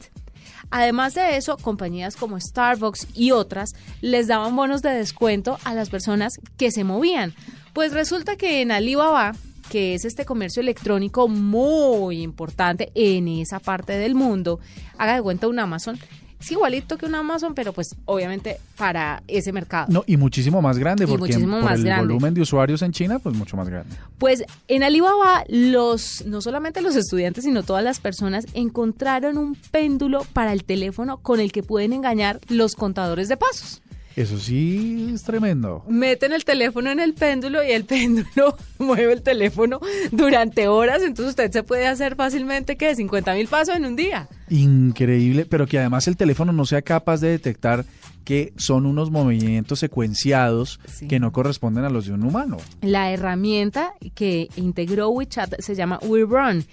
Además 0.70 1.14
de 1.14 1.36
eso, 1.36 1.56
compañías 1.56 2.16
como 2.16 2.38
Starbucks 2.38 3.08
y 3.14 3.32
otras 3.32 3.72
les 4.00 4.28
daban 4.28 4.54
bonos 4.54 4.82
de 4.82 4.90
descuento 4.90 5.58
a 5.64 5.74
las 5.74 5.90
personas 5.90 6.34
que 6.56 6.70
se 6.70 6.84
movían. 6.84 7.34
Pues 7.72 7.92
resulta 7.92 8.36
que 8.36 8.62
en 8.62 8.70
Alibaba, 8.70 9.32
que 9.70 9.94
es 9.94 10.04
este 10.04 10.24
comercio 10.24 10.60
electrónico 10.60 11.28
muy 11.28 12.22
importante 12.22 12.90
en 12.94 13.28
esa 13.28 13.58
parte 13.58 13.94
del 13.94 14.14
mundo, 14.14 14.60
haga 14.98 15.14
de 15.14 15.22
cuenta 15.22 15.48
un 15.48 15.58
Amazon, 15.58 15.98
es 16.40 16.50
igualito 16.50 16.96
que 16.96 17.06
un 17.06 17.14
Amazon, 17.14 17.54
pero 17.54 17.72
pues 17.72 17.94
obviamente 18.06 18.58
para 18.76 19.22
ese 19.28 19.52
mercado. 19.52 19.86
No, 19.90 20.04
y 20.06 20.16
muchísimo 20.16 20.62
más 20.62 20.78
grande, 20.78 21.04
Y 21.04 21.06
porque 21.06 21.34
por 21.34 21.46
más 21.46 21.78
el 21.78 21.84
grande. 21.84 22.06
volumen 22.06 22.34
de 22.34 22.40
usuarios 22.40 22.82
en 22.82 22.92
China, 22.92 23.18
pues 23.18 23.36
mucho 23.36 23.56
más 23.56 23.68
grande. 23.68 23.94
Pues 24.18 24.42
en 24.68 24.82
Alibaba, 24.82 25.44
los, 25.48 26.24
no 26.26 26.40
solamente 26.40 26.80
los 26.80 26.96
estudiantes, 26.96 27.44
sino 27.44 27.62
todas 27.62 27.84
las 27.84 28.00
personas 28.00 28.46
encontraron 28.54 29.36
un 29.38 29.54
péndulo 29.54 30.24
para 30.32 30.52
el 30.52 30.64
teléfono 30.64 31.18
con 31.18 31.40
el 31.40 31.52
que 31.52 31.62
pueden 31.62 31.92
engañar 31.92 32.40
los 32.48 32.74
contadores 32.74 33.28
de 33.28 33.36
pasos. 33.36 33.82
Eso 34.20 34.38
sí 34.38 35.10
es 35.14 35.22
tremendo. 35.22 35.82
Meten 35.88 36.32
el 36.32 36.44
teléfono 36.44 36.90
en 36.90 37.00
el 37.00 37.14
péndulo 37.14 37.62
y 37.64 37.70
el 37.70 37.84
péndulo 37.86 38.56
mueve 38.78 39.14
el 39.14 39.22
teléfono 39.22 39.80
durante 40.12 40.68
horas, 40.68 41.02
entonces 41.02 41.30
usted 41.30 41.50
se 41.50 41.62
puede 41.62 41.86
hacer 41.86 42.16
fácilmente 42.16 42.76
que 42.76 42.94
50 42.94 43.32
mil 43.34 43.48
pasos 43.48 43.76
en 43.76 43.86
un 43.86 43.96
día. 43.96 44.28
Increíble, 44.50 45.46
pero 45.46 45.66
que 45.66 45.78
además 45.78 46.06
el 46.08 46.16
teléfono 46.16 46.52
no 46.52 46.64
sea 46.66 46.82
capaz 46.82 47.20
de 47.20 47.28
detectar 47.30 47.84
que 48.24 48.52
son 48.56 48.84
unos 48.84 49.10
movimientos 49.10 49.78
secuenciados 49.78 50.78
Sí. 50.86 51.08
que 51.08 51.18
no 51.18 51.32
corresponden 51.32 51.84
a 51.84 51.90
los 51.90 52.04
de 52.06 52.12
un 52.12 52.22
humano. 52.22 52.58
La 52.82 53.10
herramienta 53.12 53.94
que 54.14 54.48
integró 54.56 55.08
WeChat 55.08 55.60
se 55.60 55.74
llama 55.74 55.98
WeRun. 56.02 56.64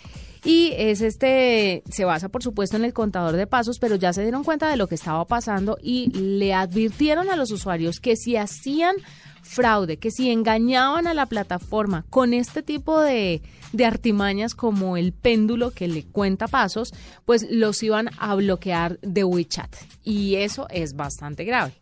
Y 0.48 0.72
es 0.77 1.01
este, 1.01 1.84
se 1.89 2.06
basa 2.06 2.30
por 2.30 2.42
supuesto 2.42 2.77
en 2.77 2.86
el 2.86 2.94
contador 2.94 3.36
de 3.36 3.48
pasos, 3.48 3.80
pero 3.80 3.98
ya 3.98 4.13
se 4.13 4.22
dieron 4.22 4.46
cuenta 4.46 4.70
de 4.70 4.77
lo 4.77 4.88
que 4.88 4.96
estaba 4.96 5.25
pasando 5.25 5.77
y 5.84 6.10
le 6.12 6.54
advirtieron 6.54 7.30
a 7.30 7.36
los 7.36 7.51
usuarios 7.51 8.00
que 8.00 8.16
si 8.16 8.38
hacían 8.38 8.96
fraude, 9.42 9.98
que 9.98 10.10
si 10.10 10.32
engañaban 10.32 11.06
a 11.06 11.13
la 11.13 11.25
plataforma 11.25 12.06
con 12.10 12.34
este 12.34 12.63
tipo 12.63 13.01
de, 13.01 13.42
de 13.74 13.86
artimañas 13.86 14.56
como 14.56 14.96
el 14.96 15.12
péndulo 15.12 15.72
que 15.72 15.89
le 15.89 16.06
cuenta 16.06 16.48
pasos, 16.48 16.94
pues 17.25 17.46
los 17.50 17.84
iban 17.84 18.10
a 18.18 18.34
bloquear 18.36 19.00
de 19.01 19.25
WeChat. 19.25 19.75
Y 20.06 20.36
eso 20.36 20.68
es 20.70 20.96
bastante 20.96 21.44
grave. 21.44 21.74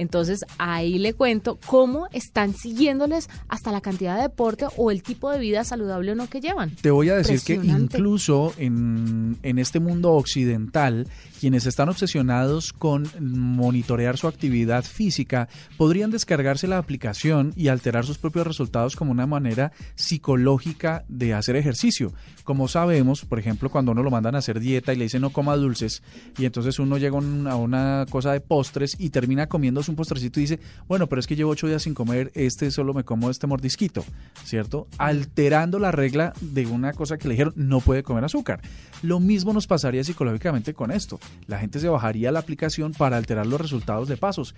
Entonces 0.00 0.46
ahí 0.56 0.98
le 0.98 1.12
cuento 1.12 1.58
cómo 1.66 2.08
están 2.10 2.54
siguiéndoles 2.54 3.28
hasta 3.48 3.70
la 3.70 3.82
cantidad 3.82 4.16
de 4.16 4.22
deporte 4.22 4.64
o 4.78 4.90
el 4.90 5.02
tipo 5.02 5.30
de 5.30 5.38
vida 5.38 5.62
saludable 5.62 6.12
o 6.12 6.14
no 6.14 6.26
que 6.26 6.40
llevan. 6.40 6.74
Te 6.76 6.90
voy 6.90 7.10
a 7.10 7.16
decir 7.16 7.42
que 7.42 7.54
incluso 7.54 8.54
en, 8.56 9.36
en 9.42 9.58
este 9.58 9.78
mundo 9.78 10.12
occidental, 10.12 11.06
quienes 11.40 11.64
están 11.64 11.88
obsesionados 11.88 12.74
con 12.74 13.08
monitorear 13.18 14.18
su 14.18 14.28
actividad 14.28 14.84
física 14.84 15.48
podrían 15.78 16.10
descargarse 16.10 16.68
la 16.68 16.76
aplicación 16.76 17.54
y 17.56 17.68
alterar 17.68 18.04
sus 18.04 18.18
propios 18.18 18.46
resultados 18.46 18.94
como 18.94 19.10
una 19.10 19.26
manera 19.26 19.72
psicológica 19.94 21.02
de 21.08 21.32
hacer 21.32 21.56
ejercicio. 21.56 22.12
Como 22.44 22.68
sabemos, 22.68 23.24
por 23.24 23.38
ejemplo, 23.38 23.70
cuando 23.70 23.92
uno 23.92 24.02
lo 24.02 24.10
mandan 24.10 24.34
a 24.34 24.38
hacer 24.38 24.60
dieta 24.60 24.92
y 24.92 24.96
le 24.96 25.04
dicen 25.04 25.22
no 25.22 25.30
coma 25.30 25.56
dulces 25.56 26.02
y 26.36 26.44
entonces 26.44 26.78
uno 26.78 26.98
llega 26.98 27.16
a 27.16 27.56
una 27.56 28.04
cosa 28.10 28.32
de 28.32 28.40
postres 28.40 28.96
y 28.98 29.08
termina 29.08 29.46
comiendo 29.46 29.80
un 29.88 29.96
postrecito 29.96 30.40
y 30.40 30.42
dice, 30.42 30.60
bueno, 30.88 31.06
pero 31.06 31.20
es 31.20 31.26
que 31.26 31.36
llevo 31.36 31.52
ocho 31.52 31.68
días 31.68 31.84
sin 31.84 31.94
comer, 31.94 32.30
este 32.34 32.70
solo 32.70 32.92
me 32.92 33.04
como 33.04 33.30
este 33.30 33.46
mordisquito, 33.46 34.04
¿cierto? 34.44 34.88
Alterando 34.98 35.78
la 35.78 35.90
regla 35.90 36.34
de 36.42 36.66
una 36.66 36.92
cosa 36.92 37.16
que 37.16 37.28
le 37.28 37.34
dijeron, 37.34 37.54
no 37.56 37.80
puede 37.80 38.02
comer 38.02 38.24
azúcar. 38.24 38.60
Lo 39.02 39.20
mismo 39.20 39.54
nos 39.54 39.66
pasaría 39.66 40.04
psicológicamente 40.04 40.74
con 40.74 40.90
esto. 40.90 41.18
La 41.46 41.58
gente 41.58 41.80
se 41.80 41.88
bajaría 41.88 42.30
la 42.30 42.38
aplicación 42.38 42.92
para 42.92 43.16
alterar 43.16 43.46
los 43.46 43.60
resultados 43.60 44.08
de 44.08 44.16
pasos. 44.16 44.54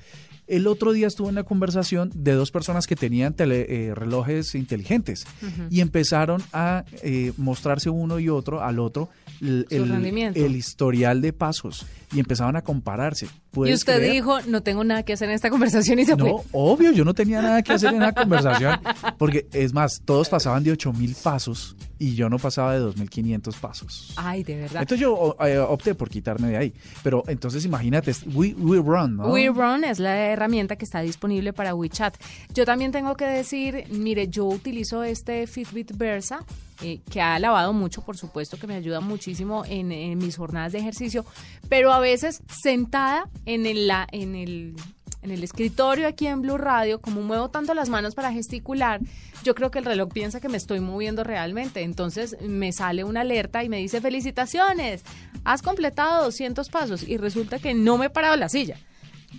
El 0.47 0.67
otro 0.67 0.93
día 0.93 1.07
estuve 1.07 1.29
en 1.29 1.35
una 1.35 1.45
conversación 1.45 2.11
de 2.15 2.33
dos 2.33 2.51
personas 2.51 2.87
que 2.87 2.97
tenían 2.97 3.35
eh, 3.39 3.93
relojes 3.95 4.55
inteligentes 4.55 5.27
y 5.71 5.81
empezaron 5.81 6.43
a 6.53 6.85
eh, 7.03 7.33
mostrarse 7.37 7.89
uno 7.89 8.19
y 8.19 8.29
otro 8.29 8.63
al 8.63 8.79
otro 8.79 9.09
el, 9.41 9.67
el, 9.71 10.57
historial 10.57 11.21
de 11.21 11.33
pasos 11.33 11.87
y 12.13 12.21
empezaban 12.21 12.57
a 12.57 12.63
compararse. 12.63 13.29
Y 13.55 13.73
usted 13.73 14.13
dijo, 14.13 14.41
no 14.43 14.63
tengo 14.63 14.85
nada 14.85 15.03
que 15.03 15.15
hacer 15.15 15.29
en 15.29 15.35
esta 15.35 15.51
conversación 15.51 15.99
y 15.99 16.05
se 16.05 16.17
No, 16.17 16.45
obvio, 16.53 16.93
yo 16.93 17.05
no 17.05 17.15
tenía 17.15 17.43
nada 17.43 17.63
que 17.63 17.73
hacer 17.73 17.93
en 17.93 18.01
la 18.01 18.13
conversación, 18.15 18.79
porque 19.19 19.47
es 19.53 19.73
más, 19.73 20.03
todos 20.05 20.29
pasaban 20.29 20.63
de 20.63 20.73
8000 20.73 21.17
pasos 21.23 21.77
y 22.03 22.17
yo 22.17 22.29
no 22.29 22.37
pasaba 22.37 22.75
de 22.75 22.81
2500 22.81 23.57
pasos. 23.59 24.13
Ay, 24.17 24.43
de 24.43 24.57
verdad. 24.57 24.83
Entonces 24.83 24.99
yo 24.99 25.37
eh, 25.39 25.57
opté 25.59 25.95
por 25.95 26.11
quitarme 26.11 26.49
de 26.49 26.57
ahí. 26.57 26.75
Pero 27.05 27.23
entonces 27.29 27.65
imagínate, 27.65 28.13
We, 28.35 28.55
we 28.59 28.79
Run, 28.79 29.19
¿no? 29.19 29.29
We 29.29 29.47
Run 29.51 29.85
es 29.85 30.01
la 30.01 30.17
herramienta 30.17 30.75
que 30.75 30.85
está 30.85 31.01
disponible 31.01 31.53
para 31.53 31.77
WeChat. 31.77 32.17
Yo 32.53 32.65
también 32.65 32.91
tengo 32.91 33.15
que 33.15 33.25
decir, 33.25 33.85
mire, 33.91 34.27
yo 34.27 34.47
utilizo 34.47 35.05
este 35.05 35.47
Fitbit 35.47 35.97
Versa 35.97 36.45
eh, 36.83 37.01
que 37.09 37.21
ha 37.21 37.37
alabado 37.37 37.73
mucho, 37.73 38.03
por 38.03 38.17
supuesto, 38.17 38.59
que 38.59 38.67
me 38.67 38.75
ayuda 38.75 38.99
muchísimo 38.99 39.65
en, 39.69 39.93
en, 39.93 40.19
mis 40.19 40.37
jornadas 40.37 40.73
de 40.73 40.81
ejercicio, 40.81 41.25
pero 41.69 41.93
a 41.93 42.01
veces 42.01 42.43
sentada 42.49 43.29
en 43.47 43.67
el, 43.67 43.87
la, 43.87 44.09
en 44.11 44.35
el 44.35 44.75
en 45.23 45.31
el 45.31 45.43
escritorio 45.43 46.09
aquí 46.09 46.27
en 46.27 46.43
Blue 46.43 46.59
Radio, 46.59 47.01
como 47.01 47.23
muevo 47.23 47.49
tanto 47.49 47.75
las 47.75 47.89
manos 47.89 48.15
para 48.15 48.33
gesticular, 48.33 49.01
yo 49.45 49.55
creo 49.55 49.71
que 49.71 49.79
el 49.79 49.85
reloj 49.85 50.11
piensa 50.13 50.41
que 50.41 50.49
me 50.49 50.57
estoy 50.57 50.81
moviendo 50.81 51.25
realmente. 51.25 51.83
Entonces 51.83 52.37
me 52.41 52.73
sale 52.73 53.05
una 53.05 53.23
alerta 53.23 53.65
y 53.65 53.69
me 53.69 53.79
dice, 53.79 54.01
felicitaciones, 54.01 55.03
has 55.45 55.63
completado 55.63 56.25
200 56.25 56.69
pasos 56.69 57.09
y 57.09 57.17
resulta 57.17 57.59
que 57.59 57.75
no 57.75 57.99
me 57.99 58.07
he 58.07 58.11
parado 58.11 58.37
la 58.37 58.49
silla. 58.49 58.77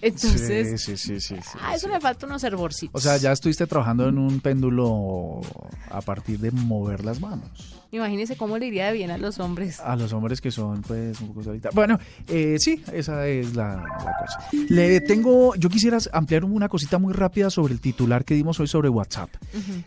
Entonces, 0.08 0.82
sí, 0.82 0.98
sí, 0.98 1.20
sí, 1.22 1.36
sí, 1.42 1.58
ah, 1.62 1.76
eso 1.76 1.88
me 1.88 1.98
falta 2.02 2.26
unos 2.26 2.44
hervorcitos. 2.44 2.94
O 2.94 3.02
sea, 3.02 3.16
ya 3.16 3.32
estuviste 3.32 3.66
trabajando 3.68 4.10
en 4.10 4.18
un 4.18 4.42
péndulo 4.42 5.40
a 5.90 6.02
partir 6.02 6.40
de 6.40 6.52
mover 6.52 7.06
las 7.06 7.22
manos. 7.22 7.80
Imagínese 7.94 8.36
cómo 8.36 8.58
le 8.58 8.66
iría 8.66 8.88
de 8.88 8.94
bien 8.94 9.12
a 9.12 9.18
los 9.20 9.40
hombres. 9.40 9.80
A 9.80 9.96
los 9.96 10.12
hombres 10.14 10.42
que 10.42 10.50
son, 10.52 10.82
pues, 10.82 11.22
un 11.22 11.28
poco 11.28 11.44
solitarios. 11.44 11.76
Bueno, 11.76 12.00
eh, 12.28 12.58
sí, 12.60 12.84
esa 12.92 13.28
es 13.28 13.56
la, 13.56 13.82
cosa. 14.20 14.50
Le 14.68 15.00
tengo, 15.00 15.56
yo 15.56 15.70
quisiera 15.70 16.00
ampliar 16.12 16.44
una 16.44 16.68
cosita 16.68 16.98
muy 16.98 17.14
rápida 17.14 17.52
sobre 17.52 17.72
el 17.72 17.80
titular 17.80 18.26
que 18.26 18.34
dimos 18.34 18.60
hoy 18.60 18.68
sobre 18.68 18.90
WhatsApp. 18.90 19.30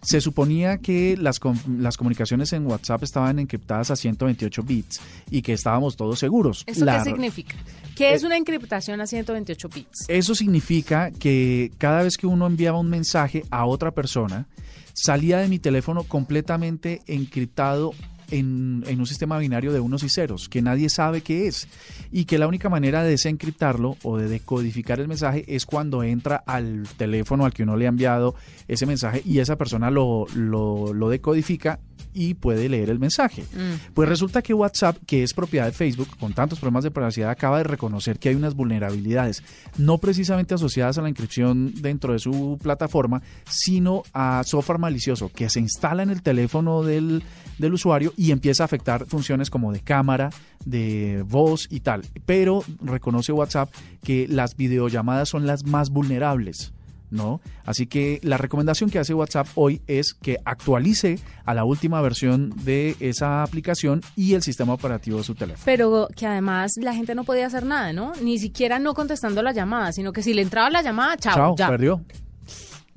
Se 0.02 0.20
suponía 0.20 0.78
que 0.78 1.16
las, 1.18 1.40
las 1.78 1.96
comunicaciones 1.96 2.52
en 2.52 2.66
WhatsApp 2.66 3.02
estaban 3.02 3.40
encriptadas 3.40 3.90
a 3.90 3.96
128 3.96 4.62
bits 4.62 5.00
y 5.30 5.42
que 5.42 5.52
estábamos 5.52 5.96
todos 5.96 6.18
seguros. 6.18 6.62
¿Eso 6.66 6.87
qué 6.87 7.00
significa? 7.00 7.56
¿Qué 7.96 8.12
es 8.12 8.23
una 8.25 8.37
encriptación 8.37 9.00
a 9.00 9.06
128 9.06 9.68
bits? 9.70 10.05
Eso 10.08 10.34
significa 10.36 11.10
que 11.10 11.72
cada 11.78 12.02
vez 12.02 12.16
que 12.16 12.28
uno 12.28 12.46
enviaba 12.46 12.78
un 12.78 12.88
mensaje 12.88 13.42
a 13.50 13.66
otra 13.66 13.90
persona, 13.90 14.46
salía 14.92 15.38
de 15.38 15.48
mi 15.48 15.58
teléfono 15.58 16.04
completamente 16.04 17.02
encriptado 17.06 17.92
en, 18.30 18.84
un 18.88 19.06
sistema 19.06 19.38
binario 19.38 19.72
de 19.72 19.80
unos 19.80 20.02
y 20.02 20.08
ceros, 20.08 20.48
que 20.48 20.62
nadie 20.62 20.88
sabe 20.90 21.22
qué 21.22 21.46
es, 21.46 21.68
y 22.10 22.25
que 22.25 22.38
la 22.38 22.46
única 22.46 22.68
manera 22.68 23.02
de 23.02 23.10
desencriptarlo 23.10 23.96
o 24.02 24.16
de 24.16 24.28
decodificar 24.28 25.00
el 25.00 25.08
mensaje 25.08 25.44
es 25.48 25.66
cuando 25.66 26.02
entra 26.02 26.36
al 26.46 26.84
teléfono 26.96 27.44
al 27.44 27.52
que 27.52 27.64
uno 27.64 27.76
le 27.76 27.86
ha 27.86 27.90
enviado 27.90 28.34
ese 28.68 28.86
mensaje 28.86 29.22
y 29.25 29.40
esa 29.40 29.56
persona 29.56 29.90
lo, 29.90 30.26
lo, 30.34 30.92
lo 30.92 31.08
decodifica 31.08 31.80
y 32.16 32.32
puede 32.32 32.68
leer 32.70 32.88
el 32.88 32.99
mensaje. 32.99 33.42
Mm. 33.42 33.92
Pues 33.92 34.08
resulta 34.08 34.40
que 34.40 34.54
WhatsApp, 34.54 34.96
que 35.06 35.23
es 35.23 35.35
propiedad 35.35 35.66
de 35.66 35.73
Facebook, 35.73 36.08
con 36.18 36.32
tantos 36.32 36.58
problemas 36.58 36.82
de 36.82 36.90
privacidad, 36.90 37.28
acaba 37.28 37.58
de 37.58 37.64
reconocer 37.64 38.18
que 38.18 38.30
hay 38.30 38.35
unas 38.35 38.54
vulnerabilidades, 38.54 39.42
no 39.76 39.99
precisamente 39.99 40.54
asociadas 40.54 40.96
a 40.96 41.02
la 41.02 41.11
inscripción 41.11 41.75
dentro 41.75 42.14
de 42.14 42.18
su 42.18 42.58
plataforma, 42.62 43.23
sino 43.50 44.02
a 44.14 44.42
software 44.44 44.78
malicioso 44.78 45.28
que 45.28 45.50
se 45.50 45.61
instala 45.61 46.02
en 46.02 46.08
el 46.08 46.23
teléfono 46.23 46.82
del, 46.82 47.23
del 47.58 47.75
usuario 47.75 48.14
y 48.16 48.30
empieza 48.30 48.64
a 48.64 48.66
afectar 48.66 49.04
funciones 49.04 49.50
como 49.50 49.70
de 49.70 49.80
cámara, 49.80 50.30
de 50.64 51.23
voz 51.28 51.68
y 51.70 51.80
tal. 51.80 52.02
Pero 52.25 52.64
reconoce 52.80 53.32
WhatsApp 53.32 53.70
que 54.02 54.26
las 54.26 54.56
videollamadas 54.56 55.28
son 55.28 55.46
las 55.46 55.66
más 55.66 55.90
vulnerables. 55.90 56.73
¿No? 57.10 57.40
Así 57.64 57.86
que 57.86 58.20
la 58.22 58.38
recomendación 58.38 58.90
que 58.90 58.98
hace 58.98 59.14
WhatsApp 59.14 59.46
hoy 59.54 59.80
es 59.86 60.14
que 60.14 60.38
actualice 60.44 61.18
a 61.44 61.54
la 61.54 61.64
última 61.64 62.00
versión 62.00 62.52
de 62.64 62.96
esa 63.00 63.42
aplicación 63.42 64.02
y 64.16 64.34
el 64.34 64.42
sistema 64.42 64.75
operativo 64.75 65.18
de 65.18 65.25
su 65.25 65.34
teléfono. 65.34 65.62
Pero 65.64 66.08
que 66.14 66.26
además 66.26 66.72
la 66.80 66.94
gente 66.94 67.14
no 67.14 67.25
podía 67.25 67.46
hacer 67.46 67.64
nada, 67.64 67.92
¿no? 67.92 68.12
Ni 68.22 68.38
siquiera 68.38 68.78
no 68.78 68.94
contestando 68.94 69.42
la 69.42 69.52
llamada, 69.52 69.92
sino 69.92 70.12
que 70.12 70.22
si 70.22 70.34
le 70.34 70.42
entraba 70.42 70.70
la 70.70 70.82
llamada, 70.82 71.16
chao, 71.16 71.54
chao 71.56 71.68
perdió. 71.70 72.02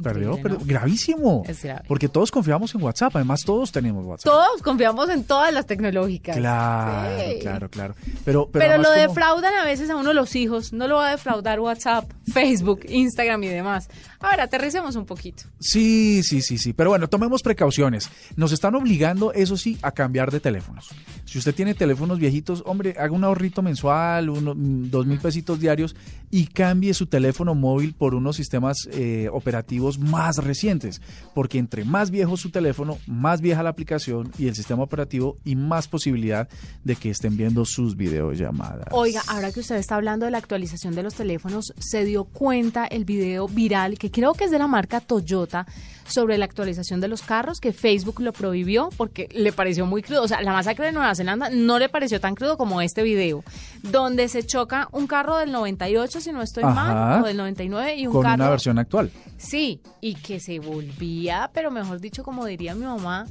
Perdió, 0.01 0.39
pero 0.41 0.57
gravísimo. 0.63 1.43
Porque 1.87 2.07
todos 2.07 2.31
confiamos 2.31 2.73
en 2.73 2.81
WhatsApp, 2.81 3.15
además 3.17 3.43
todos 3.43 3.71
tenemos 3.71 4.05
WhatsApp. 4.05 4.31
Todos 4.31 4.61
confiamos 4.61 5.09
en 5.09 5.25
todas 5.25 5.53
las 5.53 5.65
tecnológicas. 5.65 6.37
Claro, 6.37 7.39
claro, 7.41 7.69
claro. 7.69 7.95
Pero, 8.23 8.49
pero, 8.49 8.77
lo 8.77 8.91
defraudan 8.91 9.53
a 9.55 9.65
veces 9.65 9.89
a 9.89 9.97
uno 9.97 10.13
los 10.13 10.35
hijos, 10.35 10.71
no 10.71 10.87
lo 10.87 10.95
va 10.95 11.09
a 11.09 11.11
defraudar 11.11 11.59
WhatsApp, 11.59 12.09
Facebook, 12.31 12.81
Instagram 12.87 13.43
y 13.43 13.47
demás. 13.49 13.89
Ahora, 14.21 14.43
aterricemos 14.43 14.95
un 14.95 15.05
poquito. 15.05 15.43
Sí, 15.59 16.21
sí, 16.23 16.41
sí, 16.41 16.57
sí. 16.57 16.73
Pero 16.73 16.91
bueno, 16.91 17.07
tomemos 17.07 17.41
precauciones. 17.41 18.09
Nos 18.35 18.51
están 18.51 18.75
obligando, 18.75 19.33
eso 19.33 19.57
sí, 19.57 19.77
a 19.81 19.91
cambiar 19.91 20.31
de 20.31 20.39
teléfonos. 20.39 20.89
Si 21.25 21.37
usted 21.37 21.53
tiene 21.53 21.73
teléfonos 21.73 22.19
viejitos, 22.19 22.63
hombre, 22.65 22.95
haga 22.97 23.11
un 23.11 23.23
ahorrito 23.23 23.61
mensual, 23.61 24.29
uno, 24.29 24.55
mm, 24.55 24.89
dos 24.89 25.05
mil 25.05 25.19
pesitos 25.19 25.59
diarios 25.59 25.95
y 26.31 26.47
cambie 26.47 26.93
su 26.93 27.07
teléfono 27.07 27.55
móvil 27.55 27.93
por 27.93 28.13
unos 28.15 28.35
sistemas 28.35 28.89
eh, 28.91 29.29
operativos 29.31 29.88
más 29.97 30.37
recientes. 30.37 31.01
Porque 31.33 31.57
entre 31.57 31.85
más 31.85 32.11
viejo 32.11 32.37
su 32.37 32.51
teléfono, 32.51 32.97
más 33.07 33.41
vieja 33.41 33.63
la 33.63 33.69
aplicación 33.69 34.31
y 34.37 34.47
el 34.47 34.55
sistema 34.55 34.83
operativo 34.83 35.37
y 35.43 35.55
más 35.55 35.87
posibilidad 35.87 36.47
de 36.83 36.95
que 36.95 37.09
estén 37.09 37.37
viendo 37.37 37.65
sus 37.65 37.95
videollamadas. 37.95 38.87
Oiga, 38.91 39.23
ahora 39.27 39.51
que 39.51 39.61
usted 39.61 39.77
está 39.77 39.95
hablando 39.95 40.25
de 40.25 40.31
la 40.31 40.37
actualización 40.37 40.93
de 40.93 41.03
los 41.03 41.15
teléfonos, 41.15 41.73
se 41.79 42.03
dio 42.03 42.25
cuenta 42.25 42.85
el 42.85 43.05
video 43.05 43.47
viral 43.47 43.97
que 43.97 44.11
creo 44.11 44.33
que 44.33 44.45
es 44.45 44.51
de 44.51 44.59
la 44.59 44.67
marca 44.67 44.99
Toyota, 45.01 45.65
sobre 46.09 46.37
la 46.37 46.45
actualización 46.45 46.99
de 46.99 47.07
los 47.07 47.21
carros, 47.21 47.59
que 47.59 47.73
Facebook 47.73 48.19
lo 48.21 48.33
prohibió 48.33 48.89
porque 48.97 49.29
le 49.31 49.51
pareció 49.51 49.85
muy 49.85 50.01
crudo. 50.01 50.23
O 50.23 50.27
sea, 50.27 50.41
la 50.41 50.53
masacre 50.53 50.87
de 50.87 50.91
Nueva 50.91 51.15
Zelanda 51.15 51.49
no 51.49 51.79
le 51.79 51.89
pareció 51.89 52.19
tan 52.19 52.35
crudo 52.35 52.57
como 52.57 52.81
este 52.81 53.03
video, 53.03 53.43
donde 53.83 54.27
se 54.27 54.45
choca 54.45 54.87
un 54.91 55.07
carro 55.07 55.37
del 55.37 55.51
98, 55.51 56.21
si 56.21 56.31
no 56.31 56.41
estoy 56.41 56.63
mal, 56.63 57.23
o 57.23 57.27
del 57.27 57.37
99, 57.37 57.95
y 57.95 58.07
un 58.07 58.13
Con 58.13 58.23
carro... 58.23 58.35
una 58.35 58.49
versión 58.49 58.79
actual. 58.79 59.11
Sí, 59.37 59.81
y 60.01 60.15
que 60.15 60.39
se 60.39 60.59
volvía, 60.59 61.49
pero 61.53 61.71
mejor 61.71 61.99
dicho, 61.99 62.23
como 62.23 62.45
diría 62.45 62.75
mi 62.75 62.85
mamá, 62.85 63.25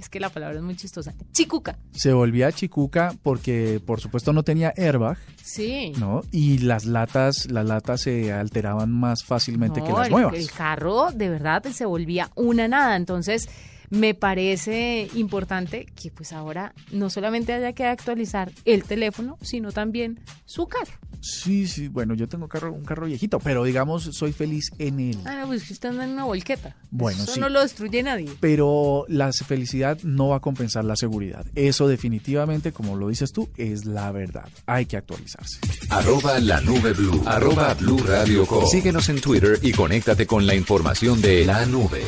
es 0.00 0.08
que 0.08 0.20
la 0.20 0.30
palabra 0.30 0.56
es 0.56 0.62
muy 0.62 0.76
chistosa, 0.76 1.14
chicuca. 1.32 1.78
Se 1.92 2.12
volvía 2.12 2.50
chicuca 2.52 3.14
porque 3.22 3.80
por 3.84 4.00
supuesto 4.00 4.32
no 4.32 4.42
tenía 4.42 4.72
airbag. 4.76 5.18
Sí. 5.42 5.92
¿No? 5.98 6.22
Y 6.30 6.58
las 6.58 6.84
latas, 6.86 7.50
las 7.50 7.66
latas 7.66 8.02
se 8.02 8.32
alteraban 8.32 8.90
más 8.90 9.24
fácilmente 9.24 9.82
que 9.82 9.92
las 9.92 10.10
nuevas. 10.10 10.34
El 10.34 10.50
carro 10.50 11.10
de 11.12 11.28
verdad 11.28 11.64
se 11.72 11.84
volvía 11.84 12.30
una 12.34 12.68
nada. 12.68 12.96
Entonces, 12.96 13.48
me 13.90 14.14
parece 14.14 15.08
importante 15.14 15.86
que 16.00 16.10
pues 16.10 16.32
ahora 16.32 16.72
no 16.92 17.10
solamente 17.10 17.52
haya 17.52 17.72
que 17.72 17.84
actualizar 17.84 18.52
el 18.64 18.84
teléfono, 18.84 19.36
sino 19.42 19.72
también 19.72 20.20
su 20.46 20.66
carro. 20.66 20.92
Sí, 21.22 21.66
sí, 21.68 21.88
bueno, 21.88 22.14
yo 22.14 22.28
tengo 22.28 22.48
carro, 22.48 22.72
un 22.72 22.84
carro 22.84 23.04
viejito, 23.06 23.40
pero 23.40 23.64
digamos, 23.64 24.04
soy 24.12 24.32
feliz 24.32 24.70
en 24.78 25.00
él. 25.00 25.18
Ah, 25.26 25.44
pues 25.46 25.64
que 25.64 25.74
usted 25.74 25.90
anda 25.90 26.04
en 26.04 26.12
una 26.12 26.24
volqueta. 26.24 26.76
Bueno, 26.90 27.22
Eso 27.24 27.34
sí. 27.34 27.40
no 27.40 27.50
lo 27.50 27.60
destruye 27.60 28.02
nadie. 28.02 28.30
Pero 28.40 29.04
la 29.08 29.30
felicidad 29.32 29.98
no 30.02 30.28
va 30.28 30.36
a 30.36 30.40
compensar 30.40 30.84
la 30.84 30.96
seguridad. 30.96 31.44
Eso 31.54 31.88
definitivamente, 31.88 32.72
como 32.72 32.96
lo 32.96 33.08
dices 33.08 33.32
tú, 33.32 33.50
es 33.58 33.84
la 33.84 34.10
verdad. 34.12 34.48
Hay 34.64 34.86
que 34.86 34.96
actualizarse. 34.96 35.58
Arroba 35.90 36.38
la 36.38 36.62
nube 36.62 36.94
blue. 36.94 37.22
Arroba 37.26 37.74
blue 37.74 37.98
radio 37.98 38.46
com. 38.46 38.66
Síguenos 38.66 39.08
en 39.10 39.20
Twitter 39.20 39.58
y 39.60 39.72
conéctate 39.72 40.26
con 40.26 40.46
la 40.46 40.54
información 40.54 41.20
de 41.20 41.44
la 41.44 41.66
nube. 41.66 42.00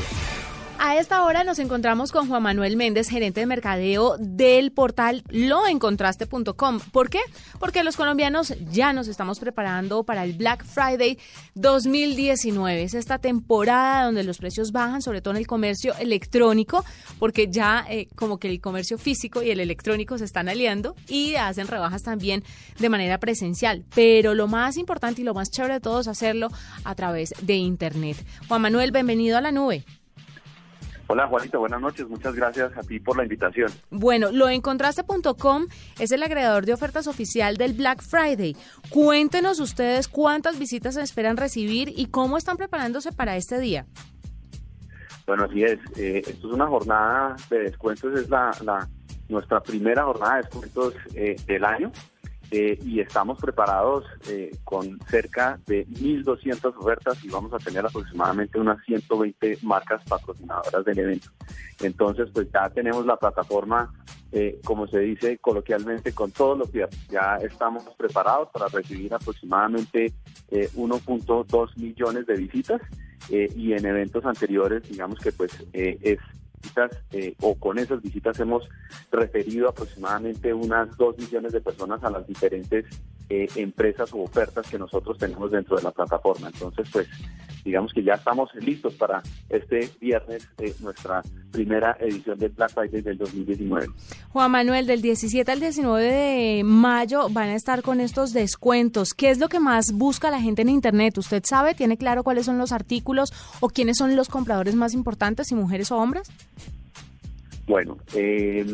A 0.85 0.97
esta 0.97 1.25
hora 1.25 1.45
nos 1.45 1.61
encontramos 1.61 2.11
con 2.11 2.27
Juan 2.27 2.43
Manuel 2.43 2.77
Méndez, 2.77 3.09
gerente 3.09 3.39
de 3.39 3.47
mercadeo 3.47 4.17
del 4.19 4.73
portal 4.73 5.23
loencontraste.com. 5.29 6.81
¿Por 6.91 7.09
qué? 7.09 7.21
Porque 7.61 7.85
los 7.85 7.97
colombianos 7.97 8.53
ya 8.69 8.93
nos 8.93 9.07
estamos 9.07 9.39
preparando 9.39 10.03
para 10.03 10.25
el 10.25 10.33
Black 10.33 10.65
Friday 10.65 11.21
2019. 11.55 12.83
Es 12.83 12.95
esta 12.95 13.19
temporada 13.19 14.07
donde 14.07 14.25
los 14.25 14.39
precios 14.39 14.73
bajan, 14.73 15.03
sobre 15.03 15.21
todo 15.21 15.35
en 15.35 15.39
el 15.39 15.47
comercio 15.47 15.95
electrónico, 16.01 16.85
porque 17.21 17.47
ya 17.49 17.87
eh, 17.89 18.09
como 18.17 18.39
que 18.41 18.49
el 18.51 18.61
comercio 18.61 18.99
físico 18.99 19.41
y 19.41 19.53
el 19.53 19.61
electrónico 19.61 20.19
se 20.19 20.25
están 20.25 20.49
aliando 20.49 20.97
y 21.07 21.37
hacen 21.37 21.69
rebajas 21.69 22.03
también 22.03 22.43
de 22.81 22.89
manera 22.89 23.19
presencial. 23.19 23.85
Pero 23.95 24.35
lo 24.35 24.49
más 24.49 24.77
importante 24.77 25.21
y 25.21 25.25
lo 25.25 25.33
más 25.33 25.49
chévere 25.49 25.75
de 25.75 25.81
todo 25.81 26.01
es 26.01 26.09
hacerlo 26.09 26.49
a 26.83 26.97
través 26.97 27.35
de 27.41 27.55
Internet. 27.55 28.17
Juan 28.49 28.63
Manuel, 28.63 28.91
bienvenido 28.91 29.39
a 29.39 29.41
la 29.41 29.53
nube. 29.53 29.85
Hola 31.13 31.27
Juanito, 31.27 31.59
buenas 31.59 31.83
noches. 31.83 32.09
Muchas 32.09 32.35
gracias 32.35 32.75
a 32.75 32.81
ti 32.81 32.99
por 32.99 33.19
la 33.19 33.25
invitación. 33.25 33.71
Bueno, 33.91 34.33
loencontraste.com 34.33 35.67
es 36.01 36.11
el 36.11 36.23
agregador 36.23 36.65
de 36.65 36.73
ofertas 36.73 37.07
oficial 37.07 37.59
del 37.59 37.75
Black 37.75 38.01
Friday. 38.01 38.57
Cuéntenos 38.89 39.61
ustedes 39.61 40.09
cuántas 40.09 40.59
visitas 40.59 40.97
esperan 40.97 41.37
recibir 41.37 41.93
y 41.95 42.07
cómo 42.07 42.39
están 42.39 42.57
preparándose 42.57 43.13
para 43.13 43.37
este 43.37 43.61
día. 43.61 43.85
Bueno, 45.27 45.45
así 45.45 45.63
es. 45.63 45.79
Eh, 45.99 46.23
esto 46.27 46.49
es 46.49 46.55
una 46.55 46.67
jornada 46.67 47.37
de 47.51 47.59
descuentos, 47.59 48.19
es 48.19 48.31
la, 48.31 48.51
la 48.65 48.89
nuestra 49.29 49.61
primera 49.61 50.05
jornada 50.05 50.37
de 50.37 50.43
descuentos 50.45 50.95
eh, 51.15 51.37
del 51.47 51.65
año. 51.67 51.93
Eh, 52.55 52.79
y 52.85 53.01
estamos 53.01 53.39
preparados 53.39 54.05
eh, 54.29 54.51
con 54.63 55.01
cerca 55.09 55.59
de 55.65 55.87
1.200 55.87 56.77
ofertas 56.77 57.25
y 57.25 57.31
vamos 57.31 57.51
a 57.55 57.57
tener 57.57 57.87
aproximadamente 57.87 58.59
unas 58.59 58.85
120 58.85 59.61
marcas 59.63 60.05
patrocinadoras 60.05 60.85
del 60.85 60.99
evento. 60.99 61.31
Entonces, 61.81 62.29
pues 62.31 62.49
ya 62.53 62.69
tenemos 62.69 63.07
la 63.07 63.17
plataforma, 63.17 63.91
eh, 64.33 64.61
como 64.67 64.87
se 64.87 64.99
dice 64.99 65.39
coloquialmente, 65.39 66.13
con 66.13 66.31
todos 66.31 66.59
los 66.59 66.71
días. 66.71 66.91
Ya 67.09 67.37
estamos 67.37 67.85
preparados 67.97 68.51
para 68.53 68.69
recibir 68.69 69.15
aproximadamente 69.15 70.13
1.2 70.51 71.77
millones 71.79 72.27
de 72.27 72.35
visitas 72.35 72.83
y 73.31 73.73
en 73.73 73.87
eventos 73.87 74.27
anteriores, 74.27 74.83
digamos 74.91 75.19
que 75.21 75.33
pues 75.33 75.65
es 75.73 76.19
eh, 77.13 77.35
o 77.41 77.55
con 77.55 77.79
esas 77.79 78.03
visitas 78.03 78.39
hemos 78.41 78.69
referido 79.11 79.69
aproximadamente 79.69 80.53
unas 80.53 80.97
dos 80.97 81.17
millones 81.19 81.53
de 81.53 81.61
personas 81.61 82.03
a 82.05 82.11
las 82.11 82.27
diferentes 82.27 82.85
eh, 83.29 83.49
empresas 83.57 84.13
u 84.13 84.23
ofertas 84.23 84.69
que 84.69 84.79
nosotros 84.79 85.19
tenemos 85.19 85.51
dentro 85.51 85.77
de 85.77 85.83
la 85.83 85.91
plataforma. 85.91 86.49
Entonces, 86.49 86.89
pues 86.93 87.09
digamos 87.65 87.93
que 87.93 88.03
ya 88.03 88.15
estamos 88.15 88.51
listos 88.55 88.95
para 88.95 89.23
este 89.49 89.89
viernes 90.01 90.49
eh, 90.59 90.75
nuestra 90.81 91.23
primera 91.51 91.97
edición 92.01 92.39
del 92.39 92.51
Black 92.51 92.73
Friday 92.73 93.03
del 93.03 93.19
2019. 93.19 93.87
Juan 94.31 94.51
Manuel, 94.51 94.87
del 94.87 95.03
17 95.03 95.51
al 95.51 95.61
19 95.61 96.05
de 96.05 96.65
mayo 96.65 97.29
van 97.31 97.51
a 97.51 97.55
estar 97.55 97.83
con 97.83 98.01
estos 98.01 98.33
descuentos. 98.33 99.15
¿Qué 99.15 99.31
es 99.31 99.39
lo 99.39 99.49
que 99.49 99.61
más 99.61 99.93
busca 99.93 100.31
la 100.31 100.41
gente 100.41 100.63
en 100.63 100.69
Internet? 100.69 101.19
¿Usted 101.19 101.43
sabe, 101.45 101.75
tiene 101.75 101.97
claro 101.97 102.25
cuáles 102.25 102.47
son 102.47 102.59
los 102.59 102.73
artículos 102.73 103.33
o 103.61 103.69
quiénes 103.69 103.99
son 103.99 104.17
los 104.17 104.29
compradores 104.29 104.75
más 104.75 104.95
importantes, 104.95 105.49
si 105.49 105.55
mujeres 105.55 105.91
o 105.93 105.99
hombres? 105.99 106.31
Bueno, 107.67 107.97
eh, 108.15 108.65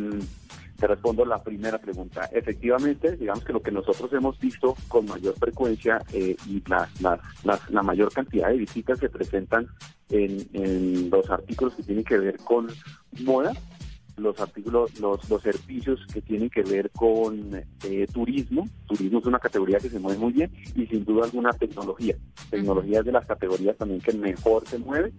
te 0.78 0.86
respondo 0.86 1.24
la 1.24 1.42
primera 1.42 1.78
pregunta. 1.78 2.28
Efectivamente, 2.32 3.16
digamos 3.16 3.44
que 3.44 3.52
lo 3.52 3.60
que 3.60 3.72
nosotros 3.72 4.12
hemos 4.12 4.38
visto 4.38 4.76
con 4.86 5.06
mayor 5.06 5.34
frecuencia 5.34 6.00
eh, 6.12 6.36
y 6.46 6.62
la, 6.68 6.88
la, 7.00 7.18
la, 7.42 7.60
la, 7.68 7.82
mayor 7.82 8.12
cantidad 8.12 8.48
de 8.48 8.58
visitas 8.58 8.98
se 9.00 9.08
presentan 9.08 9.66
en, 10.08 10.48
en, 10.52 11.10
los 11.10 11.28
artículos 11.30 11.74
que 11.74 11.82
tienen 11.82 12.04
que 12.04 12.18
ver 12.18 12.36
con 12.38 12.68
moda, 13.24 13.52
los 14.16 14.38
artículos, 14.40 14.98
los, 15.00 15.28
los 15.28 15.42
servicios 15.42 16.00
que 16.12 16.22
tienen 16.22 16.48
que 16.48 16.62
ver 16.62 16.90
con 16.90 17.56
eh, 17.84 18.06
turismo. 18.12 18.64
Turismo 18.86 19.18
es 19.18 19.26
una 19.26 19.40
categoría 19.40 19.78
que 19.78 19.90
se 19.90 19.98
mueve 19.98 20.18
muy 20.18 20.32
bien 20.32 20.52
y 20.76 20.86
sin 20.86 21.04
duda 21.04 21.24
alguna 21.24 21.52
tecnología. 21.52 22.16
Tecnología 22.50 23.00
es 23.00 23.04
de 23.04 23.12
las 23.12 23.26
categorías 23.26 23.76
también 23.76 24.00
que 24.00 24.12
mejor 24.12 24.66
se 24.68 24.78
mueve 24.78 25.12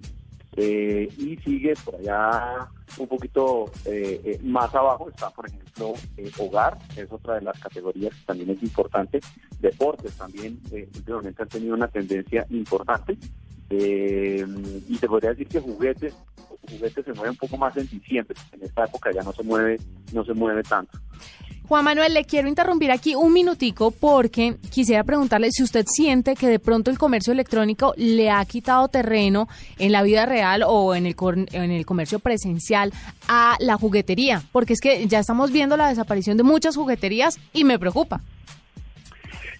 eh, 0.62 1.08
y 1.18 1.38
sigue 1.38 1.74
por 1.86 1.96
allá 1.96 2.68
un 2.98 3.08
poquito 3.08 3.72
eh, 3.86 4.20
eh, 4.26 4.40
más 4.44 4.76
abajo 4.76 5.08
está, 5.10 5.30
por 5.30 5.48
ejemplo, 5.48 5.94
hogar, 6.38 6.78
es 6.98 7.10
otra 7.10 7.36
de 7.36 7.44
las 7.44 7.58
categorías 7.62 8.14
que 8.14 8.26
también 8.26 8.50
es 8.50 8.62
importante. 8.62 9.22
Deportes 9.62 10.18
también 10.18 10.60
últimamente 10.72 11.44
han 11.44 11.48
tenido 11.48 11.76
una 11.76 11.88
tendencia 11.88 12.46
importante. 12.50 13.18
y 13.70 14.98
te 14.98 15.08
podría 15.08 15.30
decir 15.30 15.48
que 15.48 15.62
juguetes, 15.62 16.14
juguetes 16.70 17.06
se 17.06 17.14
mueve 17.14 17.30
un 17.30 17.38
poco 17.38 17.56
más 17.56 17.78
en 17.78 17.88
diciembre. 17.88 18.36
En 18.52 18.64
esta 18.64 18.84
época 18.84 19.12
ya 19.14 19.24
no 19.24 19.32
se 19.32 19.44
mueve, 19.44 19.80
no 20.12 20.26
se 20.26 20.34
mueve 20.34 20.64
tanto. 20.64 21.00
Juan 21.70 21.86
Manuel, 21.86 22.16
le 22.16 22.26
quiero 22.26 22.48
interrumpir 22.48 22.90
aquí 22.90 23.14
un 23.14 23.32
minutico 23.32 23.92
porque 23.92 24.56
quisiera 24.72 25.04
preguntarle 25.04 25.52
si 25.52 25.62
usted 25.62 25.86
siente 25.86 26.34
que 26.34 26.48
de 26.48 26.58
pronto 26.58 26.90
el 26.90 26.98
comercio 26.98 27.32
electrónico 27.32 27.94
le 27.96 28.32
ha 28.32 28.44
quitado 28.46 28.88
terreno 28.88 29.48
en 29.78 29.92
la 29.92 30.02
vida 30.02 30.26
real 30.26 30.64
o 30.66 30.96
en 30.96 31.06
el, 31.06 31.16
en 31.52 31.70
el 31.70 31.86
comercio 31.86 32.18
presencial 32.18 32.92
a 33.28 33.56
la 33.60 33.76
juguetería, 33.76 34.42
porque 34.52 34.74
es 34.74 34.82
que 34.82 35.06
ya 35.06 35.20
estamos 35.20 35.52
viendo 35.52 35.78
la 35.78 35.90
desaparición 35.90 36.38
de 36.38 36.44
muchas 36.44 36.76
jugueterías 36.76 37.40
y 37.54 37.64
me 37.66 37.78
preocupa. 37.78 38.20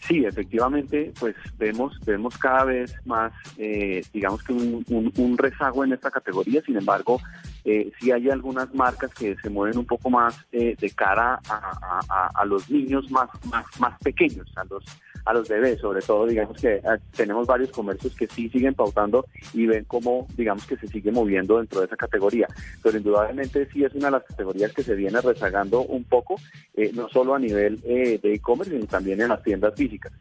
Sí, 0.08 0.26
efectivamente, 0.26 1.14
pues 1.20 1.36
vemos 1.60 1.94
vemos 2.08 2.36
cada 2.40 2.64
vez 2.64 2.92
más, 3.06 3.32
eh, 3.60 4.02
digamos 4.12 4.42
que 4.42 4.54
un, 4.54 4.84
un, 4.90 5.14
un, 5.16 5.38
rezago 5.38 5.84
en 5.84 5.94
esta 5.94 6.10
categoría. 6.10 6.64
Sin 6.64 6.76
embargo, 6.76 7.22
eh, 7.72 7.92
sí 8.00 8.12
hay 8.12 8.30
algunas 8.30 8.74
marcas 8.74 9.14
que 9.14 9.36
se 9.36 9.50
mueven 9.50 9.78
un 9.78 9.86
poco 9.86 10.10
más 10.10 10.36
eh, 10.52 10.76
de 10.80 10.90
cara 10.92 11.40
a, 11.48 12.46
los 12.46 12.70
niños 12.70 13.12
más, 13.12 13.30
más 13.46 13.66
más 13.80 14.00
pequeños, 14.00 14.52
a 14.58 14.64
los 14.66 14.84
a 15.26 15.34
los 15.34 15.48
bebés, 15.48 15.80
sobre 15.80 16.02
todo, 16.02 16.26
digamos 16.26 16.60
que 16.60 16.76
eh, 16.76 16.82
tenemos 17.16 17.46
varios 17.46 17.70
comercios 17.72 18.16
que 18.16 18.28
sí 18.28 18.50
siguen 18.50 18.74
pautando 18.74 19.26
y 19.54 19.68
ven 19.68 19.86
cómo, 19.86 20.28
digamos 20.36 20.66
que 20.66 20.78
se 20.78 20.88
sigue 20.88 21.12
moviendo 21.12 21.58
dentro 21.58 21.82
de 21.82 21.86
esa 21.86 21.96
categoría. 21.96 22.48
Pero 22.82 22.98
indudablemente 22.98 23.68
sí 23.72 23.84
es 23.84 23.94
una 23.94 24.06
de 24.06 24.12
las 24.14 24.24
categorías 24.24 24.74
que 24.74 24.84
se 24.84 24.96
viene 24.96 25.22
rezagando 25.22 25.82
un 25.82 26.04
poco, 26.04 26.36
eh, 26.74 26.92
no 26.94 27.10
solo 27.10 27.36
a 27.36 27.40
nivel 27.40 27.80
eh, 27.86 28.20
de 28.22 28.34
e-commerce, 28.34 28.72
sino 28.74 28.86
también 28.88 29.22
en 29.22 29.30
las 29.30 29.44
tiendas 29.44 29.76
físicas. 29.76 30.12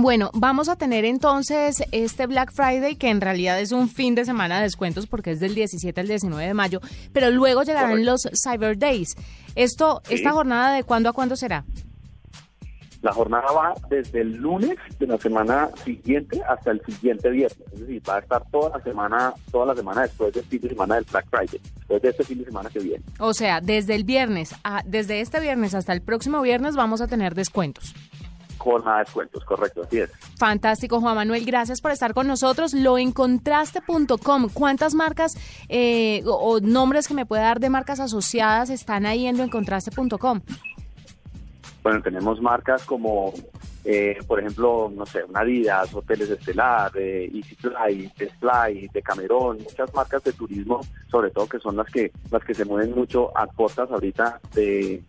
Bueno, 0.00 0.30
vamos 0.32 0.68
a 0.68 0.76
tener 0.76 1.04
entonces 1.04 1.82
este 1.90 2.28
Black 2.28 2.52
Friday, 2.52 2.94
que 2.94 3.10
en 3.10 3.20
realidad 3.20 3.58
es 3.58 3.72
un 3.72 3.88
fin 3.88 4.14
de 4.14 4.24
semana 4.24 4.58
de 4.58 4.62
descuentos 4.62 5.08
porque 5.08 5.32
es 5.32 5.40
del 5.40 5.56
17 5.56 6.00
al 6.00 6.06
19 6.06 6.46
de 6.46 6.54
mayo, 6.54 6.80
pero 7.12 7.30
luego 7.32 7.64
llegarán 7.64 7.90
Correcto. 7.90 8.12
los 8.12 8.28
Cyber 8.40 8.78
Days. 8.78 9.16
Esto, 9.56 10.00
sí. 10.04 10.14
¿Esta 10.14 10.30
jornada 10.30 10.72
de 10.72 10.84
cuándo 10.84 11.08
a 11.08 11.12
cuándo 11.12 11.34
será? 11.34 11.64
La 13.02 13.12
jornada 13.12 13.50
va 13.50 13.74
desde 13.90 14.20
el 14.20 14.36
lunes 14.36 14.76
de 15.00 15.06
la 15.08 15.18
semana 15.18 15.68
siguiente 15.84 16.40
hasta 16.48 16.70
el 16.70 16.80
siguiente 16.86 17.30
viernes. 17.30 17.58
Es 17.72 17.80
decir, 17.80 18.02
va 18.08 18.16
a 18.16 18.18
estar 18.20 18.44
toda 18.52 18.78
la 18.78 18.84
semana, 18.84 19.34
toda 19.50 19.66
la 19.66 19.74
semana 19.74 20.02
después 20.02 20.32
del 20.32 20.44
fin 20.44 20.60
de 20.60 20.68
semana 20.68 20.94
del 20.94 21.06
Black 21.10 21.26
Friday, 21.28 21.60
después 21.76 22.02
de 22.02 22.08
este 22.08 22.22
fin 22.22 22.38
de 22.38 22.44
semana 22.44 22.70
que 22.70 22.78
viene. 22.78 23.02
O 23.18 23.34
sea, 23.34 23.60
desde 23.60 23.96
el 23.96 24.04
viernes, 24.04 24.54
a, 24.62 24.82
desde 24.84 25.20
este 25.20 25.40
viernes 25.40 25.74
hasta 25.74 25.92
el 25.92 26.02
próximo 26.02 26.40
viernes 26.40 26.76
vamos 26.76 27.00
a 27.00 27.08
tener 27.08 27.34
descuentos. 27.34 27.94
Jornada 28.58 28.98
de 28.98 29.04
descuentos, 29.04 29.44
correcto, 29.44 29.82
así 29.82 30.00
es. 30.00 30.10
Fantástico, 30.38 31.00
Juan 31.00 31.14
Manuel, 31.14 31.44
gracias 31.44 31.80
por 31.80 31.90
estar 31.90 32.14
con 32.14 32.26
nosotros. 32.26 32.74
Loencontraste.com, 32.74 34.48
¿cuántas 34.52 34.94
marcas 34.94 35.36
eh, 35.68 36.22
o, 36.26 36.32
o 36.32 36.60
nombres 36.60 37.08
que 37.08 37.14
me 37.14 37.26
puede 37.26 37.42
dar 37.42 37.60
de 37.60 37.70
marcas 37.70 38.00
asociadas 38.00 38.70
están 38.70 39.06
ahí 39.06 39.26
en 39.26 39.38
loencontraste.com? 39.38 40.40
Bueno, 41.82 42.02
tenemos 42.02 42.40
marcas 42.42 42.84
como, 42.84 43.32
eh, 43.84 44.18
por 44.26 44.40
ejemplo, 44.40 44.92
no 44.94 45.06
sé, 45.06 45.24
una 45.24 45.40
Adidas, 45.40 45.94
Hoteles 45.94 46.28
Estelar, 46.28 46.92
eh, 46.96 47.30
EasyFly, 47.32 48.12
Fly, 48.40 48.88
de 48.92 49.02
Camerón, 49.02 49.58
muchas 49.62 49.94
marcas 49.94 50.22
de 50.24 50.32
turismo, 50.32 50.80
sobre 51.10 51.30
todo 51.30 51.48
que 51.48 51.58
son 51.58 51.76
las 51.76 51.86
que 51.90 52.12
las 52.30 52.44
que 52.44 52.54
se 52.54 52.64
mueven 52.64 52.94
mucho 52.94 53.36
a 53.36 53.46
costas 53.46 53.90
ahorita 53.90 54.40
de, 54.54 55.02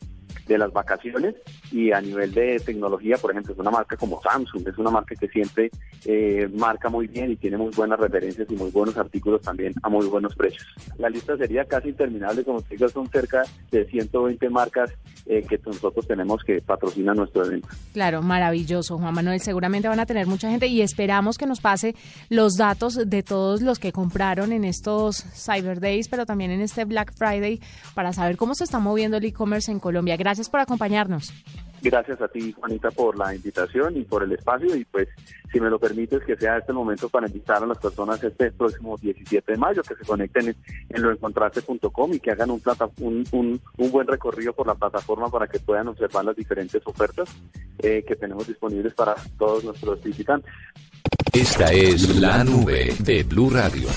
de 0.49 0.57
las 0.57 0.73
vacaciones 0.73 1.35
y 1.71 1.91
a 1.91 2.01
nivel 2.01 2.33
de 2.33 2.59
tecnología, 2.59 3.17
por 3.17 3.31
ejemplo, 3.31 3.53
es 3.53 3.59
una 3.59 3.69
marca 3.69 3.95
como 3.95 4.19
Samsung, 4.21 4.67
es 4.67 4.77
una 4.77 4.89
marca 4.89 5.15
que 5.15 5.27
siempre 5.27 5.69
eh, 6.05 6.49
marca 6.53 6.89
muy 6.89 7.07
bien 7.07 7.31
y 7.31 7.35
tiene 7.35 7.57
muy 7.57 7.71
buenas 7.71 7.99
referencias 7.99 8.47
y 8.49 8.55
muy 8.55 8.71
buenos 8.71 8.97
artículos 8.97 9.41
también 9.41 9.73
a 9.83 9.89
muy 9.89 10.07
buenos 10.07 10.35
precios. 10.35 10.65
La 10.97 11.09
lista 11.09 11.37
sería 11.37 11.65
casi 11.65 11.89
interminable, 11.89 12.43
como 12.43 12.61
te 12.61 12.75
digo, 12.75 12.89
son 12.89 13.07
cerca 13.09 13.43
de 13.69 13.85
120 13.85 14.49
marcas 14.49 14.91
eh, 15.27 15.45
que 15.47 15.59
nosotros 15.63 16.07
tenemos 16.07 16.43
que 16.43 16.61
patrocinan 16.61 17.17
nuestro 17.17 17.45
evento. 17.45 17.67
Claro, 17.93 18.23
maravilloso, 18.23 18.97
Juan 18.97 19.13
Manuel. 19.13 19.39
Seguramente 19.41 19.87
van 19.87 19.99
a 19.99 20.07
tener 20.07 20.25
mucha 20.25 20.49
gente 20.49 20.65
y 20.65 20.81
esperamos 20.81 21.37
que 21.37 21.45
nos 21.45 21.61
pase 21.61 21.95
los 22.29 22.57
datos 22.57 22.95
de 23.07 23.21
todos 23.21 23.61
los 23.61 23.77
que 23.77 23.91
compraron 23.91 24.51
en 24.51 24.65
estos 24.65 25.23
Cyber 25.35 25.79
Days, 25.79 26.07
pero 26.07 26.25
también 26.25 26.49
en 26.49 26.61
este 26.61 26.85
Black 26.85 27.13
Friday 27.15 27.59
para 27.93 28.13
saber 28.13 28.35
cómo 28.35 28.55
se 28.55 28.63
está 28.63 28.79
moviendo 28.79 29.17
el 29.17 29.25
e-commerce 29.25 29.71
en 29.71 29.79
Colombia. 29.79 30.17
Gracias 30.17 30.38
por 30.47 30.59
acompañarnos. 30.61 31.33
Gracias 31.81 32.21
a 32.21 32.27
ti, 32.27 32.51
Juanita, 32.51 32.91
por 32.91 33.17
la 33.17 33.33
invitación 33.33 33.97
y 33.97 34.03
por 34.03 34.23
el 34.23 34.33
espacio. 34.33 34.75
Y 34.75 34.85
pues, 34.85 35.07
si 35.51 35.59
me 35.59 35.69
lo 35.69 35.79
permites, 35.79 36.23
que 36.23 36.35
sea 36.35 36.57
este 36.57 36.73
momento 36.73 37.09
para 37.09 37.27
invitar 37.27 37.63
a 37.63 37.65
las 37.65 37.77
personas 37.77 38.21
este 38.23 38.51
próximo 38.51 38.97
17 38.97 39.51
de 39.51 39.57
mayo, 39.57 39.81
que 39.83 39.95
se 39.95 40.05
conecten 40.05 40.55
en, 40.89 41.01
loencontraste.com 41.01 42.13
y 42.13 42.19
que 42.19 42.31
hagan 42.31 42.51
un, 42.51 42.59
plata, 42.59 42.89
un, 42.99 43.23
un, 43.31 43.91
buen 43.91 44.07
recorrido 44.07 44.53
por 44.53 44.67
la 44.67 44.75
plataforma 44.75 45.29
para 45.29 45.47
que 45.47 45.59
puedan 45.59 45.87
observar 45.87 46.25
las 46.25 46.35
diferentes 46.35 46.81
ofertas 46.85 47.29
eh, 47.79 48.03
que 48.05 48.15
tenemos 48.15 48.47
disponibles 48.47 48.93
para 48.93 49.15
todos 49.37 49.63
nuestros 49.63 50.03
visitantes. 50.03 50.51
Esta 51.31 51.71
es 51.71 52.17
la 52.17 52.43
nube 52.43 52.93
de 52.99 53.23
Blue 53.23 53.49
Radio. 53.49 53.87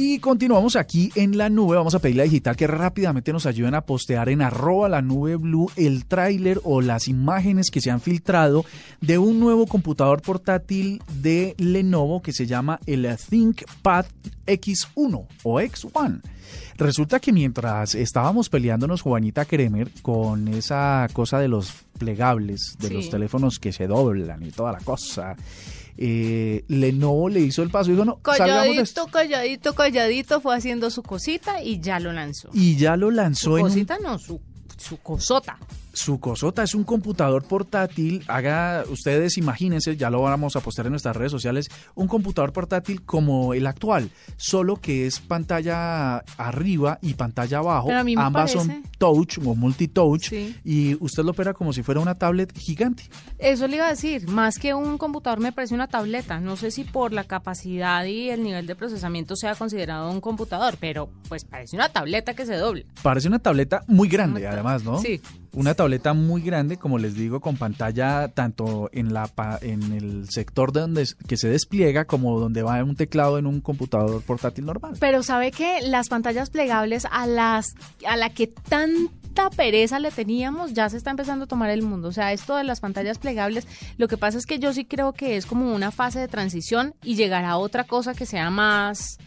Y 0.00 0.20
continuamos 0.20 0.76
aquí 0.76 1.10
en 1.16 1.36
la 1.36 1.50
nube. 1.50 1.76
Vamos 1.76 1.96
a 1.96 1.98
pedirle 1.98 2.22
a 2.22 2.26
Digital 2.26 2.54
que 2.54 2.68
rápidamente 2.68 3.32
nos 3.32 3.46
ayuden 3.46 3.74
a 3.74 3.80
postear 3.80 4.28
en 4.28 4.42
arroba 4.42 4.88
la 4.88 5.02
nube 5.02 5.34
blue 5.34 5.72
el 5.74 6.04
tráiler 6.04 6.60
o 6.62 6.80
las 6.80 7.08
imágenes 7.08 7.72
que 7.72 7.80
se 7.80 7.90
han 7.90 8.00
filtrado 8.00 8.64
de 9.00 9.18
un 9.18 9.40
nuevo 9.40 9.66
computador 9.66 10.22
portátil 10.22 11.02
de 11.20 11.56
Lenovo 11.58 12.22
que 12.22 12.32
se 12.32 12.46
llama 12.46 12.78
el 12.86 13.08
ThinkPad 13.28 14.06
X1 14.46 15.26
o 15.42 15.60
X1. 15.60 16.20
Resulta 16.76 17.18
que 17.18 17.32
mientras 17.32 17.96
estábamos 17.96 18.48
peleándonos 18.48 19.02
Juanita 19.02 19.46
Kremer 19.46 19.90
con 20.00 20.46
esa 20.46 21.08
cosa 21.12 21.40
de 21.40 21.48
los 21.48 21.72
plegables, 21.98 22.76
de 22.78 22.90
los 22.90 23.10
teléfonos 23.10 23.58
que 23.58 23.72
se 23.72 23.88
doblan 23.88 24.44
y 24.44 24.52
toda 24.52 24.70
la 24.70 24.78
cosa, 24.78 25.34
eh, 25.98 26.64
Lenovo 26.68 27.28
le 27.28 27.40
hizo 27.40 27.62
el 27.62 27.70
paso 27.70 27.90
y 27.90 27.94
dijo, 27.94 28.04
no, 28.04 28.20
calladito, 28.20 29.06
calladito, 29.08 29.74
calladito, 29.74 30.40
fue 30.40 30.56
haciendo 30.56 30.90
su 30.90 31.02
cosita 31.02 31.62
y 31.62 31.80
ya 31.80 31.98
lo 31.98 32.12
lanzó. 32.12 32.50
Y 32.52 32.76
ya 32.76 32.96
lo 32.96 33.10
lanzó 33.10 33.56
su 33.56 33.62
cosita 33.62 33.98
no, 34.02 34.18
su, 34.18 34.40
su 34.76 34.98
cosota 34.98 35.58
su 35.92 36.20
cosota 36.20 36.62
es 36.62 36.74
un 36.74 36.84
computador 36.84 37.44
portátil. 37.44 38.24
Haga, 38.28 38.84
ustedes 38.90 39.38
imagínense, 39.38 39.96
ya 39.96 40.10
lo 40.10 40.22
vamos 40.22 40.56
a 40.56 40.60
postar 40.60 40.86
en 40.86 40.92
nuestras 40.92 41.16
redes 41.16 41.32
sociales, 41.32 41.68
un 41.94 42.08
computador 42.08 42.52
portátil 42.52 43.02
como 43.02 43.54
el 43.54 43.66
actual, 43.66 44.10
solo 44.36 44.76
que 44.76 45.06
es 45.06 45.20
pantalla 45.20 46.18
arriba 46.36 46.98
y 47.02 47.14
pantalla 47.14 47.58
abajo. 47.58 47.90
Ambas 48.16 48.52
son 48.52 48.82
touch 48.98 49.38
o 49.38 49.54
multitouch 49.54 50.32
y 50.64 50.96
usted 51.02 51.24
lo 51.24 51.30
opera 51.32 51.54
como 51.54 51.72
si 51.72 51.82
fuera 51.82 52.00
una 52.00 52.14
tablet 52.14 52.56
gigante. 52.56 53.04
Eso 53.38 53.66
le 53.66 53.76
iba 53.76 53.86
a 53.86 53.90
decir, 53.90 54.28
más 54.28 54.58
que 54.58 54.74
un 54.74 54.98
computador 54.98 55.40
me 55.40 55.52
parece 55.52 55.74
una 55.74 55.88
tableta. 55.88 56.40
No 56.40 56.56
sé 56.56 56.70
si 56.70 56.84
por 56.84 57.12
la 57.12 57.24
capacidad 57.24 58.04
y 58.04 58.30
el 58.30 58.42
nivel 58.42 58.66
de 58.66 58.74
procesamiento 58.74 59.36
sea 59.36 59.54
considerado 59.54 60.10
un 60.10 60.20
computador, 60.20 60.76
pero 60.80 61.08
pues 61.28 61.44
parece 61.44 61.76
una 61.76 61.88
tableta 61.88 62.34
que 62.34 62.46
se 62.46 62.56
doble. 62.56 62.86
Parece 63.02 63.28
una 63.28 63.38
tableta 63.38 63.82
muy 63.86 64.08
grande, 64.08 64.46
además, 64.46 64.84
¿no? 64.84 64.98
Sí. 64.98 65.20
Una 65.52 65.74
tableta 65.74 66.12
muy 66.12 66.42
grande, 66.42 66.76
como 66.76 66.98
les 66.98 67.14
digo, 67.14 67.40
con 67.40 67.56
pantalla 67.56 68.28
tanto 68.28 68.90
en 68.92 69.12
la 69.14 69.30
en 69.62 69.92
el 69.92 70.28
sector 70.30 70.72
de 70.72 70.80
donde 70.80 71.06
que 71.26 71.36
se 71.36 71.48
despliega 71.48 72.04
como 72.04 72.38
donde 72.38 72.62
va 72.62 72.82
un 72.84 72.96
teclado 72.96 73.38
en 73.38 73.46
un 73.46 73.60
computador 73.60 74.22
portátil 74.22 74.66
normal. 74.66 74.94
Pero 75.00 75.22
sabe 75.22 75.50
que 75.50 75.80
las 75.82 76.08
pantallas 76.08 76.50
plegables 76.50 77.06
a 77.10 77.26
las 77.26 77.74
a 78.06 78.16
la 78.16 78.30
que 78.30 78.46
tanta 78.46 79.50
pereza 79.50 79.98
le 79.98 80.10
teníamos 80.10 80.74
ya 80.74 80.88
se 80.88 80.96
está 80.96 81.10
empezando 81.10 81.44
a 81.44 81.48
tomar 81.48 81.70
el 81.70 81.82
mundo. 81.82 82.08
O 82.08 82.12
sea, 82.12 82.32
esto 82.32 82.56
de 82.56 82.64
las 82.64 82.80
pantallas 82.80 83.18
plegables, 83.18 83.66
lo 83.96 84.08
que 84.08 84.16
pasa 84.16 84.38
es 84.38 84.46
que 84.46 84.58
yo 84.58 84.72
sí 84.72 84.84
creo 84.84 85.12
que 85.12 85.36
es 85.36 85.46
como 85.46 85.74
una 85.74 85.90
fase 85.90 86.20
de 86.20 86.28
transición 86.28 86.94
y 87.02 87.14
llegar 87.14 87.44
a 87.44 87.56
otra 87.56 87.84
cosa 87.84 88.14
que 88.14 88.26
sea 88.26 88.50
más 88.50 89.18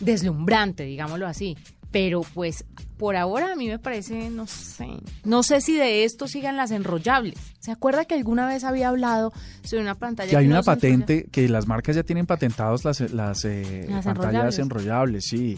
deslumbrante, 0.00 0.84
digámoslo 0.84 1.26
así 1.26 1.56
pero 1.96 2.20
pues 2.34 2.66
por 2.98 3.16
ahora 3.16 3.52
a 3.52 3.56
mí 3.56 3.68
me 3.68 3.78
parece, 3.78 4.28
no 4.28 4.46
sé, 4.46 4.86
no 5.24 5.42
sé 5.42 5.62
si 5.62 5.76
de 5.76 6.04
esto 6.04 6.28
sigan 6.28 6.54
las 6.54 6.70
enrollables. 6.70 7.38
¿Se 7.58 7.72
acuerda 7.72 8.04
que 8.04 8.14
alguna 8.14 8.46
vez 8.46 8.64
había 8.64 8.90
hablado 8.90 9.32
sobre 9.64 9.80
una 9.80 9.94
pantalla? 9.94 10.28
Que 10.28 10.36
hay 10.36 10.46
una 10.46 10.62
patente, 10.62 11.26
que 11.32 11.48
las 11.48 11.66
marcas 11.66 11.96
ya 11.96 12.02
tienen 12.02 12.26
patentados 12.26 12.84
las, 12.84 13.00
las, 13.12 13.46
eh, 13.46 13.88
pantallas 14.04 14.58
enrollables. 14.58 15.24
sí. 15.24 15.56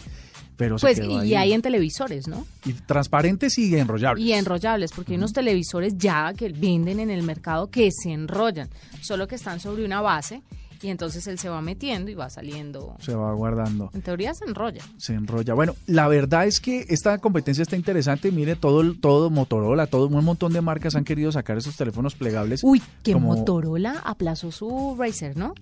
Pero 0.57 0.77
pues 0.77 1.01
y 1.01 1.35
hay 1.35 1.53
en 1.53 1.62
televisores, 1.62 2.29
¿no? 2.29 2.46
Y 2.64 2.72
transparentes 2.72 3.59
y 3.59 3.77
enrollables. 3.77 4.24
Y 4.24 4.33
enrollables, 4.33 4.92
porque 4.92 5.14
hay 5.14 5.18
unos 5.18 5.33
televisores 5.33 5.98
ya 5.98 6.33
que 6.35 6.51
venden 6.51 7.01
en 7.01 7.11
el 7.11 7.24
mercado 7.24 7.68
que 7.68 7.90
se 7.90 8.12
enrollan, 8.12 8.68
solo 9.01 9.27
que 9.27 9.35
están 9.35 9.59
sobre 9.59 9.85
una 9.85 10.01
base 10.01 10.42
y 10.82 10.88
entonces 10.88 11.26
él 11.26 11.38
se 11.38 11.48
va 11.48 11.60
metiendo 11.60 12.10
y 12.10 12.14
va 12.14 12.30
saliendo. 12.30 12.96
Se 13.00 13.14
va 13.14 13.32
guardando. 13.32 13.90
En 13.94 14.02
teoría 14.02 14.34
se 14.34 14.44
enrolla. 14.44 14.82
Se 14.96 15.14
enrolla. 15.14 15.54
Bueno, 15.54 15.74
la 15.86 16.08
verdad 16.08 16.46
es 16.46 16.60
que 16.60 16.86
esta 16.88 17.18
competencia 17.18 17.62
está 17.62 17.76
interesante. 17.76 18.30
Mire, 18.30 18.56
todo, 18.56 18.94
todo 18.94 19.30
Motorola, 19.30 19.86
todo 19.86 20.06
un 20.06 20.24
montón 20.24 20.52
de 20.52 20.60
marcas 20.60 20.94
han 20.94 21.04
querido 21.04 21.32
sacar 21.32 21.58
esos 21.58 21.76
teléfonos 21.76 22.14
plegables. 22.14 22.62
Uy, 22.62 22.82
que 23.02 23.14
Motorola 23.16 24.00
aplazó 24.04 24.50
su 24.50 24.96
Racer, 24.98 25.36
¿no? 25.36 25.54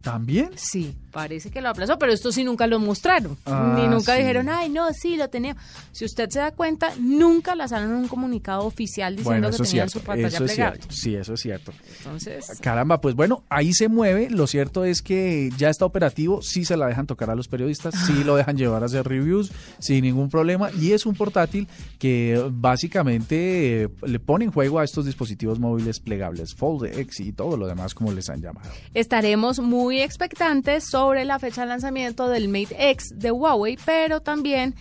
¿También? 0.00 0.50
Sí, 0.56 0.96
parece 1.10 1.50
que 1.50 1.60
lo 1.60 1.68
aplazó, 1.68 1.98
pero 1.98 2.12
esto 2.12 2.32
sí 2.32 2.42
nunca 2.42 2.66
lo 2.66 2.78
mostraron. 2.78 3.36
Ah, 3.44 3.74
Ni 3.76 3.86
nunca 3.86 4.14
dijeron, 4.14 4.48
ay, 4.48 4.70
no, 4.70 4.92
sí, 4.94 5.16
lo 5.16 5.28
tenemos. 5.28 5.62
Si 5.92 6.06
usted 6.06 6.30
se 6.30 6.38
da 6.38 6.52
cuenta, 6.52 6.94
nunca 6.98 7.54
lanzaron 7.54 7.92
un 7.92 8.08
comunicado 8.08 8.64
oficial 8.64 9.16
diciendo 9.16 9.50
que 9.50 9.58
tenían 9.58 9.90
su 9.90 10.00
pantalla 10.00 10.28
eso 10.28 10.44
plegable. 10.44 10.80
Sí, 10.88 11.14
eso 11.14 11.34
es 11.34 11.40
cierto. 11.40 11.72
Entonces... 11.98 12.46
Caramba, 12.60 13.00
pues 13.00 13.14
bueno, 13.14 13.44
ahí 13.50 13.74
se 13.74 13.88
mueve. 13.88 14.30
Lo 14.30 14.46
cierto 14.46 14.84
es 14.84 15.02
que 15.02 15.50
ya 15.58 15.68
está 15.68 15.84
operativo, 15.84 16.40
sí 16.40 16.64
se 16.64 16.78
la 16.78 16.86
dejan 16.86 17.06
tocar 17.06 17.28
a 17.28 17.34
los 17.34 17.48
periodistas, 17.48 17.94
sí 18.06 18.24
lo 18.24 18.36
dejan 18.36 18.56
llevar 18.56 18.82
a 18.82 18.86
hacer 18.86 19.06
reviews 19.06 19.52
sin 19.80 20.02
ningún 20.02 20.30
problema. 20.30 20.70
Y 20.80 20.92
es 20.92 21.04
un 21.04 21.14
portátil 21.14 21.68
que 21.98 22.42
básicamente 22.50 23.82
eh, 23.82 23.88
le 24.06 24.18
pone 24.18 24.46
en 24.46 24.50
juego 24.50 24.78
a 24.78 24.84
estos 24.84 25.04
dispositivos 25.04 25.58
móviles 25.58 26.00
plegables, 26.00 26.54
Fold 26.54 26.86
X 26.86 27.20
y 27.20 27.32
todo 27.32 27.58
lo 27.58 27.66
demás 27.66 27.94
como 27.94 28.12
les 28.12 28.30
han 28.30 28.40
llamado. 28.40 28.70
Estaremos 28.94 29.58
muy 29.58 29.89
muy 29.90 30.02
expectantes 30.02 30.84
sobre 30.84 31.24
la 31.24 31.40
fecha 31.40 31.62
de 31.62 31.66
lanzamiento 31.66 32.28
del 32.28 32.46
Mate 32.46 32.90
X 32.90 33.12
de 33.16 33.32
Huawei, 33.32 33.76
pero 33.84 34.20
también 34.20 34.76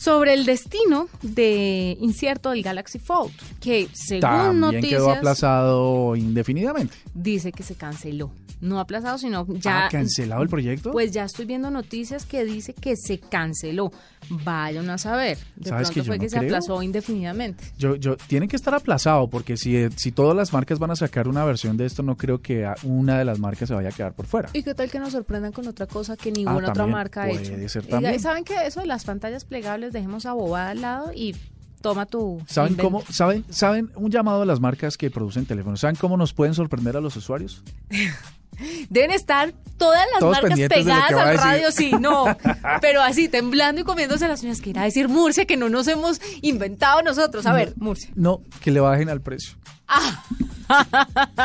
sobre 0.00 0.32
el 0.32 0.46
destino 0.46 1.08
de 1.20 1.94
incierto 2.00 2.50
del 2.50 2.62
Galaxy 2.62 2.98
Fold, 2.98 3.32
que 3.60 3.86
según 3.92 4.20
También 4.20 4.60
noticias 4.60 4.90
quedó 4.92 5.10
aplazado 5.10 6.16
indefinidamente. 6.16 6.96
Dice 7.12 7.52
que 7.52 7.62
se 7.62 7.74
canceló 7.74 8.30
no 8.60 8.78
aplazado, 8.78 9.18
sino 9.18 9.46
ya... 9.54 9.86
¿Ha 9.86 9.88
cancelado 9.88 10.42
el 10.42 10.48
proyecto? 10.48 10.92
Pues 10.92 11.12
ya 11.12 11.24
estoy 11.24 11.46
viendo 11.46 11.70
noticias 11.70 12.26
que 12.26 12.44
dice 12.44 12.74
que 12.74 12.94
se 12.96 13.18
canceló. 13.18 13.90
Vayan 14.28 14.90
a 14.90 14.98
saber. 14.98 15.38
De 15.56 15.70
¿Sabes 15.70 15.88
pronto 15.88 15.94
que 15.94 16.06
fue 16.06 16.18
que 16.18 16.28
se 16.28 16.38
aplazó 16.38 16.82
indefinidamente. 16.82 17.64
Yo, 17.78 17.96
yo, 17.96 18.16
tiene 18.16 18.48
que 18.48 18.56
estar 18.56 18.74
aplazado, 18.74 19.28
porque 19.28 19.56
si, 19.56 19.88
si 19.96 20.12
todas 20.12 20.36
las 20.36 20.52
marcas 20.52 20.78
van 20.78 20.90
a 20.90 20.96
sacar 20.96 21.26
una 21.26 21.44
versión 21.44 21.76
de 21.76 21.86
esto, 21.86 22.02
no 22.02 22.16
creo 22.16 22.42
que 22.42 22.70
una 22.84 23.18
de 23.18 23.24
las 23.24 23.38
marcas 23.38 23.68
se 23.68 23.74
vaya 23.74 23.88
a 23.88 23.92
quedar 23.92 24.12
por 24.12 24.26
fuera. 24.26 24.50
¿Y 24.52 24.62
qué 24.62 24.74
tal 24.74 24.90
que 24.90 24.98
nos 24.98 25.12
sorprendan 25.12 25.52
con 25.52 25.66
otra 25.66 25.86
cosa 25.86 26.16
que 26.16 26.30
ninguna 26.30 26.68
ah, 26.68 26.70
otra 26.70 26.86
marca 26.86 27.22
ha 27.22 27.30
hecho? 27.30 27.56
Ser 27.68 27.86
también. 27.86 28.20
¿Saben 28.20 28.44
que 28.44 28.54
eso 28.66 28.80
de 28.80 28.86
las 28.86 29.04
pantallas 29.04 29.44
plegables 29.44 29.89
dejemos 29.90 30.26
a 30.26 30.32
bobada 30.32 30.70
al 30.70 30.80
lado 30.80 31.12
y 31.14 31.34
toma 31.80 32.06
tu. 32.06 32.42
¿Saben 32.46 32.74
cómo? 32.74 33.02
¿Saben, 33.10 33.44
¿Saben? 33.48 33.90
Un 33.96 34.10
llamado 34.10 34.42
a 34.42 34.46
las 34.46 34.60
marcas 34.60 34.96
que 34.96 35.10
producen 35.10 35.46
teléfonos. 35.46 35.80
¿Saben 35.80 35.96
cómo 35.96 36.16
nos 36.16 36.32
pueden 36.32 36.54
sorprender 36.54 36.96
a 36.96 37.00
los 37.00 37.16
usuarios? 37.16 37.62
Deben 38.88 39.10
estar 39.10 39.52
todas 39.76 40.06
las 40.12 40.22
marcas 40.22 40.58
pegadas 40.68 41.12
al 41.12 41.38
radio, 41.38 41.72
sí, 41.72 41.92
no. 41.98 42.24
Pero 42.80 43.02
así, 43.02 43.28
temblando 43.28 43.80
y 43.80 43.84
comiéndose 43.84 44.28
las 44.28 44.42
uñas. 44.42 44.60
Que 44.60 44.70
irá 44.70 44.82
a 44.82 44.84
decir 44.84 45.08
Murcia 45.08 45.46
que 45.46 45.56
no 45.56 45.68
nos 45.68 45.88
hemos 45.88 46.20
inventado 46.42 47.02
nosotros. 47.02 47.46
A 47.46 47.52
ver, 47.52 47.72
Murcia. 47.76 48.10
No, 48.14 48.42
que 48.60 48.70
le 48.70 48.80
bajen 48.80 49.08
al 49.08 49.22
precio. 49.22 49.56
Ah. 49.88 50.22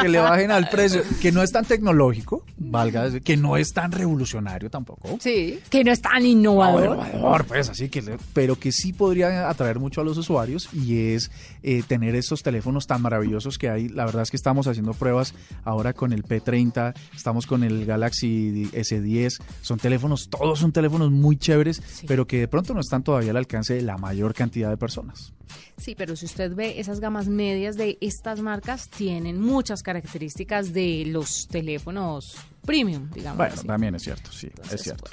que 0.01 0.09
le 0.09 0.19
bajen 0.19 0.51
al 0.51 0.69
precio, 0.69 1.01
que 1.21 1.31
no 1.31 1.41
es 1.41 1.51
tan 1.51 1.65
tecnológico, 1.65 2.45
valga 2.57 3.05
decir, 3.05 3.23
que 3.23 3.37
no 3.37 3.57
es 3.57 3.73
tan 3.73 3.91
revolucionario 3.91 4.69
tampoco. 4.69 5.17
Sí, 5.19 5.59
que 5.69 5.83
no 5.83 5.91
es 5.91 6.01
tan 6.01 6.25
innovador. 6.25 6.97
innovador, 6.97 7.45
pues, 7.45 7.69
así 7.69 7.89
que, 7.89 8.17
pero 8.33 8.57
que 8.57 8.71
sí 8.71 8.93
podría 8.93 9.49
atraer 9.49 9.79
mucho 9.79 10.01
a 10.01 10.03
los 10.03 10.17
usuarios 10.17 10.69
y 10.73 11.13
es 11.13 11.31
eh, 11.63 11.83
tener 11.87 12.15
estos 12.15 12.43
teléfonos 12.43 12.87
tan 12.87 13.01
maravillosos 13.01 13.57
que 13.57 13.69
hay. 13.69 13.89
La 13.89 14.05
verdad 14.05 14.23
es 14.23 14.31
que 14.31 14.37
estamos 14.37 14.67
haciendo 14.67 14.93
pruebas 14.93 15.33
ahora 15.63 15.93
con 15.93 16.13
el 16.13 16.23
P30, 16.23 16.93
estamos 17.15 17.45
con 17.45 17.63
el 17.63 17.85
Galaxy 17.85 18.69
S10, 18.73 19.41
son 19.61 19.79
teléfonos, 19.79 20.29
todos 20.29 20.59
son 20.59 20.71
teléfonos 20.71 21.11
muy 21.11 21.37
chéveres, 21.37 21.81
pero 22.07 22.27
que 22.27 22.39
de 22.39 22.47
pronto 22.47 22.73
no 22.73 22.81
están 22.81 23.03
todavía 23.03 23.31
al 23.31 23.37
alcance 23.37 23.73
de 23.73 23.81
la 23.81 23.97
mayor 23.97 24.33
cantidad 24.33 24.69
de 24.69 24.77
personas. 24.77 25.33
Sí, 25.77 25.95
pero 25.95 26.15
si 26.15 26.25
usted 26.25 26.55
ve 26.55 26.79
esas 26.79 26.99
gamas 26.99 27.27
medias 27.27 27.75
de 27.75 27.97
estas 28.01 28.39
marcas, 28.41 28.89
tienen 28.89 29.39
muchas 29.39 29.83
características 29.83 30.73
de 30.73 31.05
los 31.07 31.47
teléfonos 31.47 32.37
premium, 32.65 33.09
digamos. 33.11 33.37
Bueno, 33.37 33.55
también 33.63 33.95
es 33.95 34.03
cierto, 34.03 34.31
sí, 34.31 34.49
es 34.71 34.81
cierto. 34.81 35.11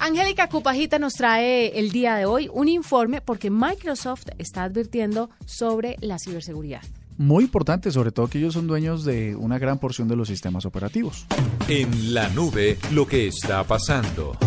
Angélica 0.00 0.48
Cupajita 0.48 0.98
nos 0.98 1.14
trae 1.14 1.78
el 1.78 1.90
día 1.90 2.16
de 2.16 2.24
hoy 2.24 2.48
un 2.52 2.68
informe 2.68 3.20
porque 3.20 3.50
Microsoft 3.50 4.28
está 4.38 4.64
advirtiendo 4.64 5.30
sobre 5.44 5.96
la 6.00 6.18
ciberseguridad. 6.18 6.82
Muy 7.20 7.44
importante, 7.44 7.90
sobre 7.90 8.12
todo 8.12 8.28
que 8.28 8.38
ellos 8.38 8.54
son 8.54 8.66
dueños 8.66 9.04
de 9.04 9.36
una 9.36 9.58
gran 9.58 9.78
porción 9.78 10.08
de 10.08 10.16
los 10.16 10.28
sistemas 10.28 10.64
operativos. 10.64 11.26
En 11.68 12.14
la 12.14 12.30
nube, 12.30 12.78
lo 12.92 13.06
que 13.06 13.26
está 13.26 13.62
pasando. 13.62 14.38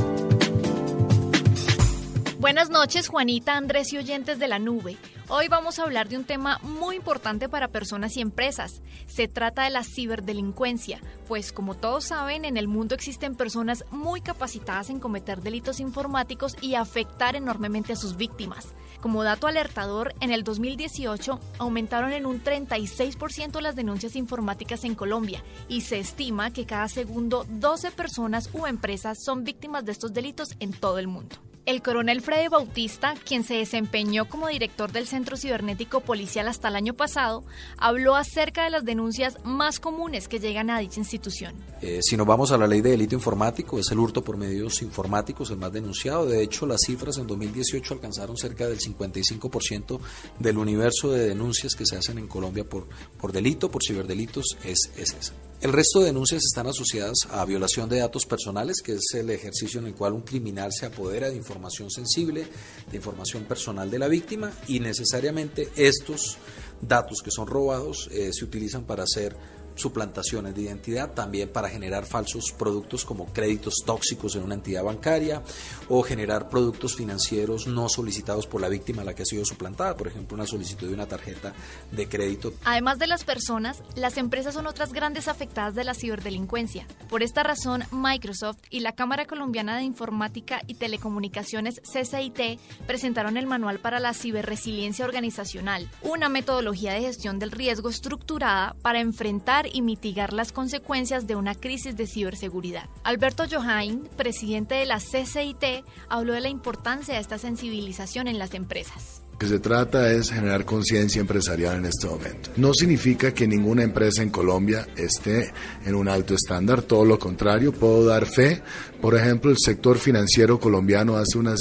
Buenas 2.40 2.72
noches, 2.72 3.10
Juanita, 3.10 3.58
Andrés 3.58 3.94
y 3.94 4.00
oyentes 4.00 4.40
de 4.40 4.48
la 4.48 4.58
nube. 4.58 4.98
Hoy 5.30 5.50
vamos 5.50 5.78
a 5.78 5.84
hablar 5.84 6.10
de 6.10 6.18
un 6.18 6.24
tema 6.24 6.60
muy 6.64 6.96
importante 6.96 7.48
para 7.48 7.68
personas 7.68 8.18
y 8.18 8.22
empresas. 8.22 8.82
Se 9.06 9.28
trata 9.28 9.66
de 9.66 9.70
la 9.70 9.84
ciberdelincuencia, 9.84 11.00
pues 11.28 11.52
como 11.52 11.76
todos 11.76 12.06
saben, 12.06 12.44
en 12.44 12.58
el 12.58 12.68
mundo 12.68 12.96
existen 12.96 13.36
personas 13.36 13.86
muy 13.92 14.22
capacitadas 14.22 14.90
en 14.90 15.00
cometer 15.00 15.44
delitos 15.44 15.80
informáticos 15.80 16.56
y 16.60 16.74
afectar 16.74 17.36
enormemente 17.36 17.94
a 17.94 17.98
sus 17.98 18.18
víctimas. 18.18 18.74
Como 19.04 19.24
dato 19.24 19.48
alertador, 19.48 20.16
en 20.22 20.32
el 20.32 20.46
2018 20.46 21.38
aumentaron 21.60 22.14
en 22.14 22.26
un 22.26 22.42
36% 22.42 23.60
las 23.60 23.76
denuncias 23.76 24.16
informáticas 24.16 24.86
en 24.86 24.96
Colombia 24.96 25.44
y 25.68 25.82
se 25.82 26.00
estima 26.00 26.52
que 26.52 26.66
cada 26.66 26.88
segundo 26.88 27.46
12 27.50 27.92
personas 27.92 28.50
u 28.54 28.66
empresas 28.66 29.22
son 29.22 29.44
víctimas 29.44 29.84
de 29.84 29.92
estos 29.92 30.14
delitos 30.14 30.56
en 30.62 30.72
todo 30.72 31.00
el 31.00 31.10
mundo. 31.10 31.36
El 31.66 31.82
coronel 31.82 32.20
Freddy 32.20 32.50
Bautista, 32.50 33.14
quien 33.26 33.46
se 33.46 33.54
desempeñó 33.54 34.28
como 34.28 34.50
director 34.50 34.92
del 34.92 35.08
Centro 35.08 35.38
Cibernético 35.38 36.02
Policial 36.02 36.50
hasta 36.50 36.68
el 36.68 36.76
año 36.76 36.94
pasado, 36.94 37.46
habló 37.78 38.18
acerca 38.18 38.66
de 38.66 38.70
las 38.70 38.84
denuncias 38.84 39.38
más 39.46 39.80
comunes 39.80 40.28
que 40.28 40.42
llegan 40.42 40.70
a 40.70 40.80
dicha 40.80 41.00
institución. 41.00 41.56
Eh, 41.82 42.00
si 42.02 42.18
nos 42.18 42.28
vamos 42.28 42.52
a 42.52 42.58
la 42.58 42.68
ley 42.68 42.82
de 42.82 42.90
delito 42.90 43.16
informático, 43.16 43.80
es 43.80 43.90
el 43.92 44.00
hurto 44.00 44.22
por 44.22 44.36
medios 44.36 44.82
informáticos 44.82 45.52
el 45.52 45.58
más 45.58 45.72
denunciado. 45.72 46.26
De 46.26 46.44
hecho, 46.44 46.66
las 46.66 46.82
cifras 46.86 47.18
en 47.18 47.28
2018 47.28 47.94
alcanzaron 47.94 48.36
cerca 48.36 48.68
del 48.68 48.80
55% 48.80 50.02
del 50.40 50.58
universo 50.58 51.12
de 51.12 51.30
denuncias 51.30 51.76
que 51.76 51.86
se 51.86 51.96
hacen 51.96 52.18
en 52.18 52.28
Colombia 52.28 52.66
por, 52.66 52.88
por 53.18 53.32
delito, 53.32 53.72
por 53.72 53.82
ciberdelitos, 53.82 54.58
es, 54.66 54.92
es 54.98 55.14
esa. 55.14 55.34
El 55.64 55.72
resto 55.72 56.02
de 56.02 56.08
denuncias 56.08 56.44
están 56.44 56.68
asociadas 56.68 57.20
a 57.30 57.46
violación 57.46 57.88
de 57.88 58.00
datos 58.00 58.26
personales, 58.26 58.82
que 58.84 58.96
es 58.96 59.14
el 59.14 59.30
ejercicio 59.30 59.80
en 59.80 59.88
el 59.88 59.96
cual 59.96 60.12
un 60.12 60.24
criminal 60.24 60.74
se 60.74 60.86
apodera 60.86 61.30
de 61.30 61.38
información 61.38 61.90
sensible, 61.90 62.46
de 62.92 62.98
información 62.98 63.46
personal 63.46 63.90
de 63.90 63.98
la 63.98 64.10
víctima 64.10 64.52
y 64.68 64.82
necesariamente 64.82 65.70
estos 65.78 66.38
datos 66.82 67.22
que 67.24 67.32
son 67.32 67.48
robados 67.48 68.10
eh, 68.12 68.34
se 68.34 68.44
utilizan 68.44 68.84
para 68.84 69.04
hacer 69.04 69.38
suplantaciones 69.76 70.56
de 70.56 70.62
identidad, 70.62 71.14
también 71.14 71.50
para 71.50 71.70
generar 71.70 72.06
falsos 72.06 72.52
productos 72.58 73.06
como 73.06 73.28
créditos 73.28 73.84
tóxicos 73.86 74.36
en 74.36 74.44
una 74.44 74.56
entidad 74.56 74.84
bancaria 74.84 75.42
o 75.90 76.04
generar 76.04 76.50
productos 76.50 76.96
financieros 76.96 77.68
no 77.68 77.90
solicitados 77.90 78.48
por 78.48 78.62
la 78.62 78.70
víctima 78.70 79.02
a 79.02 79.06
la 79.06 79.14
que 79.14 79.24
ha 79.24 79.26
sido 79.26 79.46
suplantada, 79.46 79.96
por 79.96 80.08
ejemplo, 80.08 80.36
una 80.36 80.48
solicitud 80.48 80.88
de 80.88 80.94
una 80.94 81.08
tarjeta 81.08 81.54
de 81.92 82.08
crédito. 82.08 82.54
Además 82.66 83.00
de 83.00 83.08
las 83.08 83.24
personas, 83.24 83.82
las 83.96 84.18
empresas 84.18 84.54
son 84.54 84.68
otras 84.68 84.94
grandes 84.94 85.28
afectadas 85.28 85.76
de 85.76 85.84
la 85.84 85.94
ciberdelincuencia. 85.94 86.88
Por 87.10 87.24
esta 87.24 87.44
razón, 87.44 87.84
Microsoft 87.92 88.60
y 88.70 88.82
la 88.82 88.94
Cámara 88.94 89.26
Colombiana 89.26 89.78
de 89.78 89.84
Informática 89.84 90.62
y 90.68 90.76
Telecomunicaciones 90.76 91.82
CCIT 91.82 92.60
presentaron 92.88 93.38
el 93.38 93.48
Manual 93.48 93.80
para 93.80 94.00
la 94.00 94.14
Ciberresiliencia 94.14 95.06
Organizacional, 95.06 95.90
una 96.02 96.30
metodología 96.30 96.94
de 96.94 97.02
gestión 97.02 97.40
del 97.40 97.52
riesgo 97.52 97.90
estructurada 97.90 98.76
para 98.82 99.00
enfrentar 99.00 99.63
y 99.72 99.82
mitigar 99.82 100.34
las 100.34 100.52
consecuencias 100.52 101.28
de 101.28 101.36
una 101.36 101.56
crisis 101.56 101.96
de 101.96 102.08
ciberseguridad. 102.08 102.90
Alberto 103.04 103.44
Johain, 103.50 104.08
presidente 104.18 104.76
de 104.76 104.86
la 104.86 105.00
CCIT, 105.00 105.86
habló 106.10 106.34
de 106.34 106.42
la 106.42 106.50
importancia 106.50 107.16
de 107.16 107.22
esta 107.22 107.38
sensibilización 107.38 108.28
en 108.28 108.40
las 108.40 108.54
empresas 108.54 109.24
que 109.44 109.50
se 109.50 109.60
trata 109.60 110.10
es 110.10 110.32
generar 110.32 110.64
conciencia 110.64 111.20
empresarial 111.20 111.76
en 111.76 111.86
este 111.88 112.08
momento. 112.08 112.52
No 112.56 112.74
significa 112.74 113.34
que 113.34 113.46
ninguna 113.46 113.84
empresa 113.84 114.22
en 114.22 114.30
Colombia 114.30 114.88
esté 114.96 115.52
en 115.86 115.96
un 115.96 116.08
alto 116.08 116.34
estándar, 116.34 116.84
todo 116.84 117.04
lo 117.04 117.20
contrario, 117.20 117.74
puedo 117.74 118.06
dar 118.06 118.26
fe. 118.26 118.62
Por 119.04 119.16
ejemplo, 119.16 119.52
el 119.52 119.58
sector 119.58 120.00
financiero 120.00 120.62
colombiano 120.62 121.18
hace 121.18 121.38
unas 121.38 121.60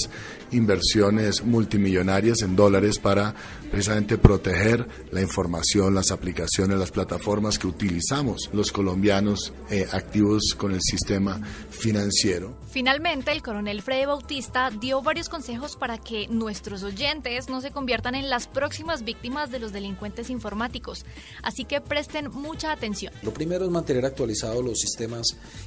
inversiones 0.53 1.43
multimillonarias 1.43 2.43
en 2.43 2.55
dólares 2.55 3.01
para 3.01 3.35
precisamente 3.69 4.17
proteger 4.17 4.87
la 5.11 5.23
información, 5.23 5.93
las 5.93 6.13
aplicaciones, 6.13 6.79
las 6.79 6.93
plataformas 6.93 7.59
que 7.59 7.67
utilizamos 7.67 8.49
los 8.53 8.71
colombianos 8.71 9.53
eh, 9.71 9.89
activos 9.91 10.55
con 10.57 10.71
el 10.71 10.81
sistema 10.83 11.41
financiero. 11.71 12.57
Finalmente, 12.71 13.33
el 13.33 13.43
coronel 13.43 13.83
Freddy 13.83 14.07
Bautista 14.07 14.71
dio 14.71 15.03
varios 15.03 15.29
consejos 15.29 15.77
para 15.77 15.99
que 15.99 16.29
nuestros 16.29 16.83
oyentes 16.85 17.49
no 17.49 17.61
se 17.61 17.71
conviertan 17.71 18.15
en 18.15 18.31
las 18.31 18.47
próximas 18.47 19.05
víctimas 19.05 19.51
de 19.51 19.59
los 19.59 19.73
delincuentes 19.73 20.31
informáticos. 20.31 21.05
Así 21.43 21.65
que 21.65 21.81
presten 21.81 22.31
mucha 22.31 22.73
atención. 22.73 23.13
Lo 23.23 23.35
primero 23.35 23.65
es 23.65 23.71
mantener 23.71 24.07
actualizados 24.07 24.65
los 24.65 24.79
sistemas 24.79 25.27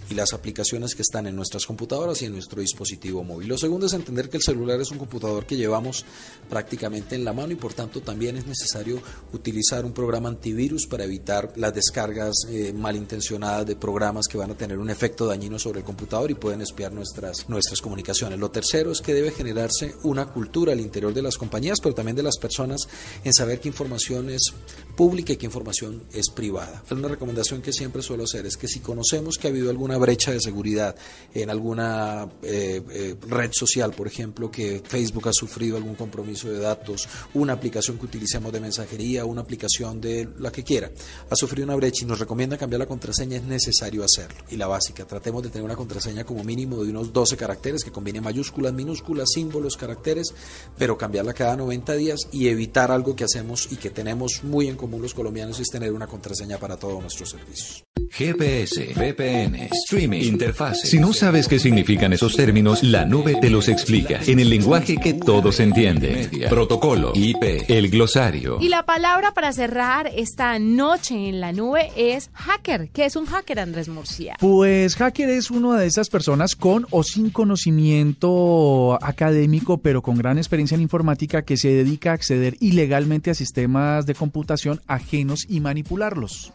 y 0.10 0.14
las 0.14 0.34
aplicaciones 0.34 0.96
que 0.96 1.02
están 1.02 1.28
en 1.28 1.36
nuestras 1.36 1.65
computadoras 1.66 2.22
y 2.22 2.26
en 2.26 2.34
nuestro 2.34 2.62
dispositivo 2.62 3.24
móvil. 3.24 3.48
Lo 3.48 3.58
segundo 3.58 3.86
es 3.86 3.94
entender 3.94 4.30
que 4.30 4.38
el 4.38 4.44
celular 4.44 4.80
es 4.80 4.92
un 4.92 4.98
computador 4.98 5.46
que 5.46 5.58
llevamos 5.58 6.06
prácticamente 6.50 7.16
en 7.16 7.26
la 7.26 7.34
mano 7.34 7.54
y 7.54 7.56
por 7.56 7.74
tanto 7.74 8.02
también 8.02 8.38
es 8.38 8.46
necesario 8.46 9.02
utilizar 9.34 9.86
un 9.86 9.94
programa 9.94 10.30
antivirus 10.30 10.88
para 10.88 11.04
evitar 11.04 11.54
las 11.56 11.74
descargas 11.74 12.34
eh, 12.50 12.74
malintencionadas 12.74 13.66
de 13.66 13.76
programas 13.76 14.28
que 14.28 14.38
van 14.38 14.52
a 14.52 14.58
tener 14.58 14.78
un 14.78 14.90
efecto 14.90 15.26
dañino 15.26 15.60
sobre 15.60 15.80
el 15.80 15.86
computador 15.86 16.32
y 16.32 16.36
pueden 16.36 16.62
espiar 16.62 16.92
nuestras, 16.92 17.48
nuestras 17.50 17.82
comunicaciones. 17.82 18.40
Lo 18.40 18.52
tercero 18.52 18.92
es 18.92 19.02
que 19.02 19.14
debe 19.14 19.32
generarse 19.32 19.96
una 20.04 20.28
cultura 20.28 20.74
al 20.74 20.80
interior 20.80 21.14
de 21.14 21.22
las 21.22 21.38
compañías, 21.38 21.80
pero 21.82 21.96
también 21.96 22.16
de 22.16 22.24
las 22.24 22.38
personas 22.38 22.88
en 23.24 23.34
saber 23.34 23.60
qué 23.60 23.70
información 23.70 24.30
es 24.30 24.54
pública 24.96 25.34
y 25.34 25.38
qué 25.38 25.46
información 25.46 26.04
es 26.14 26.30
privada. 26.30 26.84
Una 26.92 27.08
recomendación 27.08 27.62
que 27.62 27.74
siempre 27.74 28.02
suelo 28.02 28.24
hacer 28.24 28.46
es 28.46 28.58
que 28.58 28.68
si 28.68 28.80
conocemos 28.80 29.38
que 29.38 29.48
ha 29.48 29.50
habido 29.50 29.70
alguna 29.70 29.98
brecha 29.98 30.32
de 30.32 30.40
seguridad 30.40 30.96
en 31.34 31.50
alguna 31.56 32.30
eh, 32.44 32.82
eh, 32.92 33.16
red 33.28 33.52
social, 33.52 33.92
por 33.92 34.08
ejemplo, 34.08 34.52
que 34.52 34.82
Facebook 34.86 35.28
ha 35.30 35.34
sufrido 35.34 35.78
algún 35.78 35.96
compromiso 35.96 36.50
de 36.50 36.60
datos, 36.60 37.08
una 37.34 37.54
aplicación 37.54 37.98
que 37.98 38.06
utilicemos 38.06 38.52
de 38.54 38.60
mensajería, 38.60 39.26
una 39.26 39.42
aplicación 39.42 40.00
de 40.00 40.30
la 40.40 40.52
que 40.52 40.64
quiera, 40.64 40.92
ha 41.30 41.36
sufrido 41.36 41.66
una 41.66 41.76
brecha 41.76 42.06
y 42.06 42.08
nos 42.08 42.20
recomienda 42.20 42.58
cambiar 42.58 42.80
la 42.80 42.86
contraseña, 42.86 43.38
es 43.38 43.44
necesario 43.44 44.04
hacerlo. 44.04 44.38
Y 44.50 44.58
la 44.58 44.68
básica, 44.68 45.06
tratemos 45.06 45.44
de 45.44 45.50
tener 45.50 45.66
una 45.66 45.76
contraseña 45.76 46.24
como 46.24 46.44
mínimo 46.44 46.84
de 46.84 46.92
unos 46.92 47.12
12 47.12 47.38
caracteres 47.38 47.84
que 47.84 47.92
combine 47.92 48.22
mayúsculas, 48.22 48.74
minúsculas, 48.74 49.30
símbolos, 49.34 49.78
caracteres, 49.78 50.34
pero 50.78 50.98
cambiarla 50.98 51.34
cada 51.34 51.56
90 51.56 51.94
días 51.94 52.20
y 52.32 52.48
evitar 52.48 52.92
algo 52.92 53.16
que 53.16 53.24
hacemos 53.24 53.72
y 53.72 53.78
que 53.78 53.90
tenemos 53.90 54.44
muy 54.44 54.68
en 54.68 54.76
común 54.76 55.02
los 55.02 55.14
colombianos 55.14 55.60
es 55.60 55.70
tener 55.70 55.92
una 55.92 56.08
contraseña 56.08 56.58
para 56.58 56.78
todos 56.78 57.02
nuestros 57.02 57.30
servicios. 57.30 57.85
GPS, 58.18 58.94
VPN, 58.96 59.68
streaming, 59.74 60.22
interfaz. 60.22 60.80
Si 60.80 61.00
no 61.00 61.12
sabes 61.12 61.50
qué 61.50 61.60
significan 61.60 62.14
esos 62.14 62.38
términos, 62.38 62.82
la 62.82 63.06
nube 63.06 63.36
te 63.42 63.50
los 63.50 63.68
explica 63.68 64.22
en 64.26 64.40
el 64.40 64.50
lenguaje 64.50 64.96
que 64.96 65.14
todos 65.14 65.60
entienden. 65.60 66.30
Protocolo, 66.50 67.12
IP, 67.14 67.66
el 67.68 67.90
glosario. 67.90 68.58
Y 68.62 68.70
la 68.70 68.86
palabra 68.86 69.34
para 69.34 69.52
cerrar 69.52 70.10
esta 70.16 70.58
noche 70.60 71.28
en 71.28 71.42
la 71.42 71.52
nube 71.52 71.92
es 71.98 72.30
hacker. 72.32 72.88
¿Qué 72.94 73.04
es 73.04 73.18
un 73.18 73.26
hacker, 73.26 73.60
Andrés 73.60 73.90
Murcia? 73.90 74.38
Pues 74.40 74.96
hacker 74.96 75.30
es 75.30 75.52
una 75.52 75.78
de 75.78 75.86
esas 75.86 76.10
personas 76.10 76.56
con 76.56 76.88
o 76.92 77.04
sin 77.04 77.30
conocimiento 77.30 78.98
académico, 79.02 79.80
pero 79.80 80.02
con 80.02 80.18
gran 80.18 80.38
experiencia 80.38 80.76
en 80.76 80.84
informática 80.84 81.42
que 81.42 81.58
se 81.58 81.68
dedica 81.68 82.12
a 82.12 82.14
acceder 82.14 82.56
ilegalmente 82.62 83.30
a 83.30 83.34
sistemas 83.34 84.06
de 84.06 84.16
computación 84.16 84.80
ajenos 84.88 85.46
y 85.50 85.60
manipularlos 85.60 86.54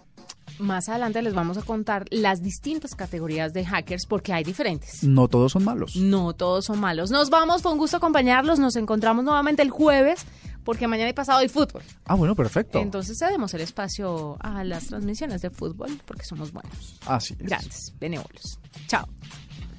más 0.60 0.88
adelante 0.88 1.22
les 1.22 1.34
vamos 1.34 1.58
a 1.58 1.62
contar 1.62 2.06
las 2.10 2.42
distintas 2.42 2.94
categorías 2.94 3.52
de 3.52 3.64
hackers 3.64 4.06
porque 4.06 4.32
hay 4.32 4.44
diferentes. 4.44 5.02
No 5.02 5.28
todos 5.28 5.52
son 5.52 5.64
malos. 5.64 5.96
No 5.96 6.32
todos 6.34 6.66
son 6.66 6.80
malos. 6.80 7.10
Nos 7.10 7.30
vamos, 7.30 7.62
fue 7.62 7.72
un 7.72 7.78
gusto 7.78 7.96
acompañarlos. 7.96 8.58
Nos 8.58 8.76
encontramos 8.76 9.24
nuevamente 9.24 9.62
el 9.62 9.70
jueves 9.70 10.24
porque 10.64 10.86
mañana 10.86 11.10
y 11.10 11.12
pasado 11.12 11.38
hay 11.38 11.48
fútbol. 11.48 11.82
Ah, 12.04 12.14
bueno, 12.14 12.34
perfecto. 12.34 12.78
Entonces 12.80 13.18
cedemos 13.18 13.52
el 13.54 13.62
espacio 13.62 14.36
a 14.40 14.62
las 14.64 14.86
transmisiones 14.86 15.42
de 15.42 15.50
fútbol 15.50 16.00
porque 16.06 16.24
somos 16.24 16.52
buenos. 16.52 16.98
Así 17.06 17.34
es. 17.38 17.46
Grandes, 17.46 17.94
benévolos. 17.98 18.58
Chao. 18.86 19.08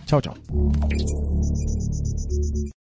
Chao, 0.05 0.19
chao. 0.19 0.35